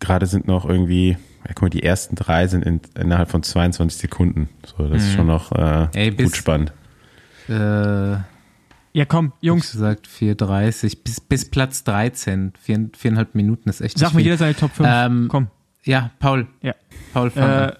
Gerade 0.00 0.26
sind 0.26 0.46
noch 0.46 0.64
irgendwie, 0.64 1.18
Ja, 1.44 1.52
guck 1.54 1.62
mal, 1.62 1.70
die 1.70 1.82
ersten 1.82 2.14
drei 2.14 2.46
sind 2.46 2.64
in, 2.64 2.80
innerhalb 2.98 3.30
von 3.30 3.42
22 3.42 3.98
Sekunden. 3.98 4.48
So, 4.64 4.88
das 4.88 5.02
ist 5.02 5.12
schon 5.14 5.26
noch 5.26 5.52
äh, 5.52 5.88
Ey, 5.94 6.10
gut 6.12 6.36
spannend. 6.36 6.72
Äh, 7.48 8.16
Ja, 8.98 9.04
komm, 9.04 9.32
Jungs. 9.40 9.72
Jungs, 9.72 9.72
gesagt 9.72 10.08
4,30 10.08 11.04
bis, 11.04 11.20
bis 11.20 11.48
Platz 11.48 11.84
13. 11.84 12.52
Vier, 12.60 12.90
viereinhalb 12.96 13.36
Minuten 13.36 13.68
ist 13.68 13.80
echt 13.80 13.96
sag 13.96 14.08
nicht 14.08 14.16
mir 14.16 14.22
jeder 14.22 14.38
seine 14.38 14.56
Top 14.56 14.72
5. 14.72 14.88
Ähm, 14.92 15.28
komm. 15.30 15.46
Ja, 15.84 16.10
Paul. 16.18 16.48
Ja. 16.62 16.74
Paul. 17.12 17.30
Äh, 17.36 17.74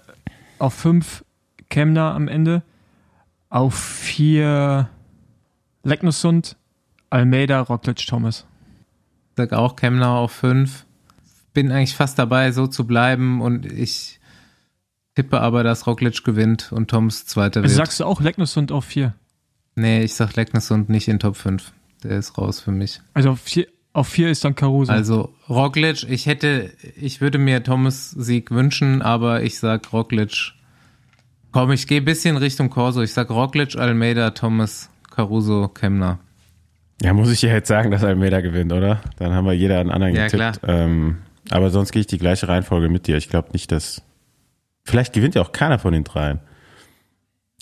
auf 0.59 0.73
5 0.75 1.25
Kemner 1.69 2.13
am 2.15 2.29
Ende. 2.29 2.63
Auf 3.49 3.75
4 3.77 4.87
Lecknussund, 5.83 6.55
Almeida, 7.09 7.59
Roglic, 7.59 7.97
Thomas. 8.07 8.45
sag 9.35 9.51
auch 9.51 9.75
Kemner 9.75 10.11
auf 10.11 10.31
5. 10.31 10.85
Bin 11.53 11.69
eigentlich 11.73 11.97
fast 11.97 12.17
dabei, 12.17 12.53
so 12.53 12.65
zu 12.65 12.87
bleiben 12.87 13.41
und 13.41 13.65
ich 13.65 14.21
tippe 15.15 15.41
aber, 15.41 15.65
dass 15.65 15.85
Roglic 15.85 16.23
gewinnt 16.23 16.71
und 16.71 16.89
Toms 16.89 17.25
Zweiter 17.25 17.59
Also 17.61 17.75
wird. 17.75 17.85
sagst 17.87 17.99
du 17.99 18.05
auch 18.05 18.21
Lecknussund 18.21 18.71
auf 18.71 18.85
4? 18.85 19.13
Nee, 19.79 20.03
ich 20.03 20.13
sag 20.13 20.35
Leckness 20.35 20.71
und 20.71 20.89
nicht 20.89 21.07
in 21.07 21.19
Top 21.19 21.35
5. 21.35 21.71
Der 22.03 22.17
ist 22.17 22.37
raus 22.37 22.59
für 22.59 22.71
mich. 22.71 23.01
Also 23.13 23.31
auf 23.31 23.41
4 23.41 23.67
auf 23.91 24.07
vier 24.07 24.29
ist 24.29 24.45
dann 24.45 24.55
Caruso. 24.55 24.91
Also 24.91 25.33
Roglic, 25.49 26.03
ich 26.07 26.25
hätte, 26.25 26.71
ich 26.95 27.21
würde 27.21 27.37
mir 27.37 27.63
Thomas 27.63 28.11
Sieg 28.11 28.51
wünschen, 28.51 29.01
aber 29.01 29.43
ich 29.43 29.59
sag 29.59 29.91
Roglic. 29.91 30.53
Komm, 31.51 31.71
ich 31.71 31.87
gehe 31.87 31.99
ein 31.99 32.05
bisschen 32.05 32.37
Richtung 32.37 32.69
Corso. 32.69 33.01
Ich 33.01 33.13
sag 33.13 33.29
Roglic, 33.31 33.75
Almeida, 33.75 34.29
Thomas, 34.29 34.89
Caruso, 35.09 35.67
Kemner. 35.67 36.19
Ja, 37.01 37.13
muss 37.13 37.31
ich 37.31 37.41
ja 37.41 37.49
jetzt 37.49 37.67
sagen, 37.67 37.89
dass 37.91 38.03
Almeida 38.03 38.41
gewinnt, 38.41 38.71
oder? 38.71 39.01
Dann 39.17 39.33
haben 39.33 39.45
wir 39.45 39.53
jeder 39.53 39.79
einen 39.79 39.89
anderen 39.89 40.15
Ja, 40.15 40.27
getippt. 40.27 40.59
Ähm, 40.67 41.17
aber 41.49 41.71
sonst 41.71 41.91
gehe 41.91 42.01
ich 42.01 42.07
die 42.07 42.19
gleiche 42.19 42.47
Reihenfolge 42.47 42.89
mit 42.89 43.07
dir. 43.07 43.17
Ich 43.17 43.29
glaube 43.29 43.49
nicht, 43.53 43.71
dass. 43.71 44.03
Vielleicht 44.85 45.13
gewinnt 45.13 45.35
ja 45.35 45.41
auch 45.41 45.51
keiner 45.51 45.79
von 45.79 45.93
den 45.93 46.03
dreien. 46.03 46.39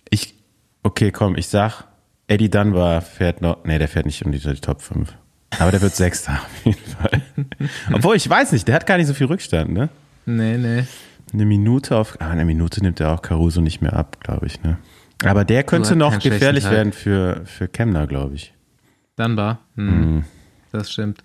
Ich. 0.09 0.35
Okay, 0.83 1.11
komm, 1.11 1.35
ich 1.35 1.47
sag, 1.47 1.85
Eddie 2.27 2.49
Dunbar 2.49 3.01
fährt 3.01 3.41
noch. 3.41 3.63
Nee, 3.63 3.79
der 3.79 3.87
fährt 3.87 4.05
nicht 4.05 4.23
um 4.25 4.31
die, 4.31 4.39
die 4.39 4.53
Top 4.55 4.81
5. 4.81 5.13
Aber 5.59 5.71
der 5.71 5.81
wird 5.81 5.95
Sechster 5.95 6.33
auf 6.33 6.65
jeden 6.65 6.79
Fall. 6.79 7.21
Obwohl, 7.93 8.15
ich 8.15 8.29
weiß 8.29 8.51
nicht, 8.51 8.67
der 8.67 8.75
hat 8.75 8.85
gar 8.85 8.97
nicht 8.97 9.07
so 9.07 9.13
viel 9.13 9.27
Rückstand, 9.27 9.71
ne? 9.71 9.89
Nee, 10.25 10.57
nee. 10.57 10.83
Eine 11.33 11.45
Minute 11.45 11.95
auf. 11.97 12.17
Ah, 12.19 12.29
eine 12.29 12.45
Minute 12.45 12.81
nimmt 12.81 12.99
er 12.99 13.13
auch 13.13 13.21
Caruso 13.21 13.61
nicht 13.61 13.81
mehr 13.81 13.93
ab, 13.93 14.17
glaube 14.21 14.45
ich, 14.45 14.61
ne? 14.63 14.77
Aber 15.25 15.45
der 15.45 15.63
könnte 15.63 15.95
noch 15.95 16.19
gefährlich 16.19 16.69
werden 16.69 16.91
für, 16.93 17.41
für 17.45 17.67
Kemner, 17.67 18.05
glaube 18.07 18.35
ich. 18.35 18.53
Dunbar. 19.15 19.59
Hm, 19.75 20.15
Mhm. 20.15 20.25
Das 20.71 20.91
stimmt. 20.91 21.23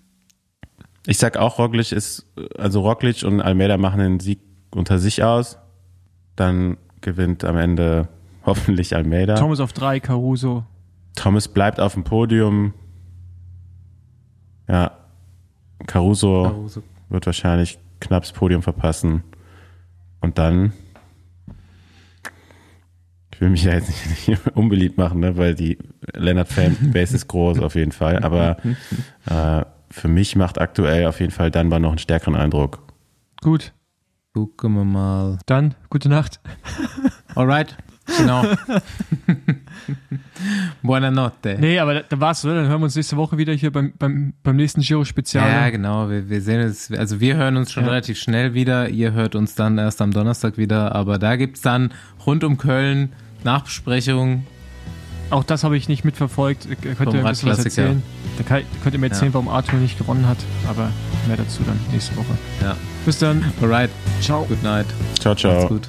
Ich 1.07 1.19
sag 1.19 1.37
auch, 1.37 1.59
Roglic 1.59 1.91
ist, 1.93 2.27
also 2.57 2.81
Roglic 2.81 3.25
und 3.25 3.41
Almeida 3.41 3.77
machen 3.77 3.99
den 4.01 4.21
Sieg 4.21 4.38
unter 4.71 4.99
sich 5.01 5.25
aus. 5.25 5.59
Dann 6.37 6.77
gewinnt 7.01 7.45
am 7.45 7.57
Ende 7.59 8.09
hoffentlich 8.47 8.95
Almeida. 8.95 9.35
Thomas 9.35 9.59
auf 9.61 9.73
3, 9.73 9.99
Caruso. 10.01 10.65
Thomas 11.14 11.48
bleibt 11.48 11.81
auf 11.81 11.94
dem 11.94 12.05
Podium. 12.05 12.75
Ja. 14.68 14.92
Caruso 15.87 16.44
Caruso. 16.44 16.83
wird 17.09 17.27
wahrscheinlich 17.27 17.79
knapp 18.01 18.22
das 18.22 18.33
Podium 18.33 18.62
verpassen. 18.62 19.22
Und 20.20 20.38
dann. 20.38 20.72
Ich 23.35 23.40
will 23.40 23.51
mich 23.51 23.64
ja 23.64 23.72
jetzt 23.75 23.88
nicht, 23.88 24.29
nicht 24.29 24.57
unbeliebt 24.57 24.98
machen, 24.98 25.20
ne, 25.20 25.37
weil 25.37 25.55
die 25.55 25.79
Leonard 26.14 26.48
Fan-Base 26.48 27.16
ist 27.16 27.27
groß 27.29 27.59
auf 27.61 27.75
jeden 27.75 27.92
Fall. 27.92 28.22
Aber 28.22 28.57
äh, 29.27 29.64
für 29.90 30.09
mich 30.09 30.37
macht 30.37 30.61
aktuell 30.61 31.07
auf 31.07 31.18
jeden 31.20 31.33
Fall 31.33 31.51
Dunbar 31.51 31.81
noch 31.81 31.90
einen 31.90 31.98
stärkeren 31.98 32.37
Eindruck. 32.37 32.83
Gut, 33.42 33.72
Gucken 34.33 34.75
wir 34.75 34.85
mal. 34.85 35.38
dann 35.46 35.75
gute 35.90 36.09
Nacht. 36.09 36.40
Alright. 37.35 37.77
Genau. 38.18 38.44
Buonanotte. 40.83 41.57
Nee, 41.61 41.79
aber 41.79 42.03
da, 42.03 42.20
war's, 42.20 42.44
oder? 42.44 42.57
Dann 42.57 42.68
hören 42.68 42.81
wir 42.81 42.85
uns 42.85 42.96
nächste 42.96 43.16
Woche 43.16 43.38
wieder 43.38 43.53
hier 43.53 43.70
beim, 43.70 43.92
beim, 43.98 44.33
beim 44.42 44.57
nächsten 44.57 44.81
Giro-Spezial. 44.81 45.48
Ja, 45.48 45.70
genau. 45.70 46.11
Wir, 46.11 46.29
wir 46.29 46.42
sehen 46.42 46.61
es. 46.61 46.90
Also 46.92 47.20
wir 47.20 47.37
hören 47.37 47.57
uns 47.57 47.72
schon 47.72 47.85
Ja. 47.85 47.90
relativ 47.90 48.18
schnell 48.18 48.55
wieder. 48.55 48.88
Ihr 48.88 49.12
hört 49.12 49.35
uns 49.35 49.55
dann 49.55 49.79
erst 49.79 50.03
am 50.03 50.12
Donnerstag 50.12 50.59
wieder. 50.59 50.94
Aber 50.94 51.18
da 51.18 51.37
gibt's 51.37 51.61
dann 51.61 51.92
rund 52.27 52.44
um 52.44 52.59
Köln 52.59 53.12
Nachbesprechungen. 53.44 54.46
Auch 55.31 55.44
das 55.44 55.64
habe 55.64 55.79
ich 55.79 55.88
nicht 55.88 56.05
mitverfolgt. 56.05 56.66
Ihr 56.66 56.77
könnt 56.77 57.14
ihr 57.14 57.25
ein 57.25 57.31
bisschen 57.31 57.48
was 57.48 57.64
erzählen. 57.64 58.03
Da 58.37 58.44
kann, 58.44 58.62
könnt 58.83 58.94
ihr 58.94 58.98
mir 59.01 59.07
erzählen, 59.07 59.31
Ja. 59.31 59.35
warum 59.35 59.48
Arthur 59.48 59.79
nicht 59.79 59.96
gewonnen 59.96 60.27
hat. 60.29 60.37
Aber 60.68 60.90
mehr 61.27 61.38
dazu 61.38 61.62
dann 61.64 61.79
nächste 61.90 62.14
Woche. 62.16 62.37
Ja. 62.61 62.77
Bis 63.07 63.18
dann. 63.18 63.42
Alright. 63.62 63.90
Ciao. 64.20 64.44
Good 64.44 64.62
night. 64.62 64.87
Ciao, 65.18 65.35
ciao. 65.35 65.55
Macht's 65.55 65.68
gut. 65.68 65.88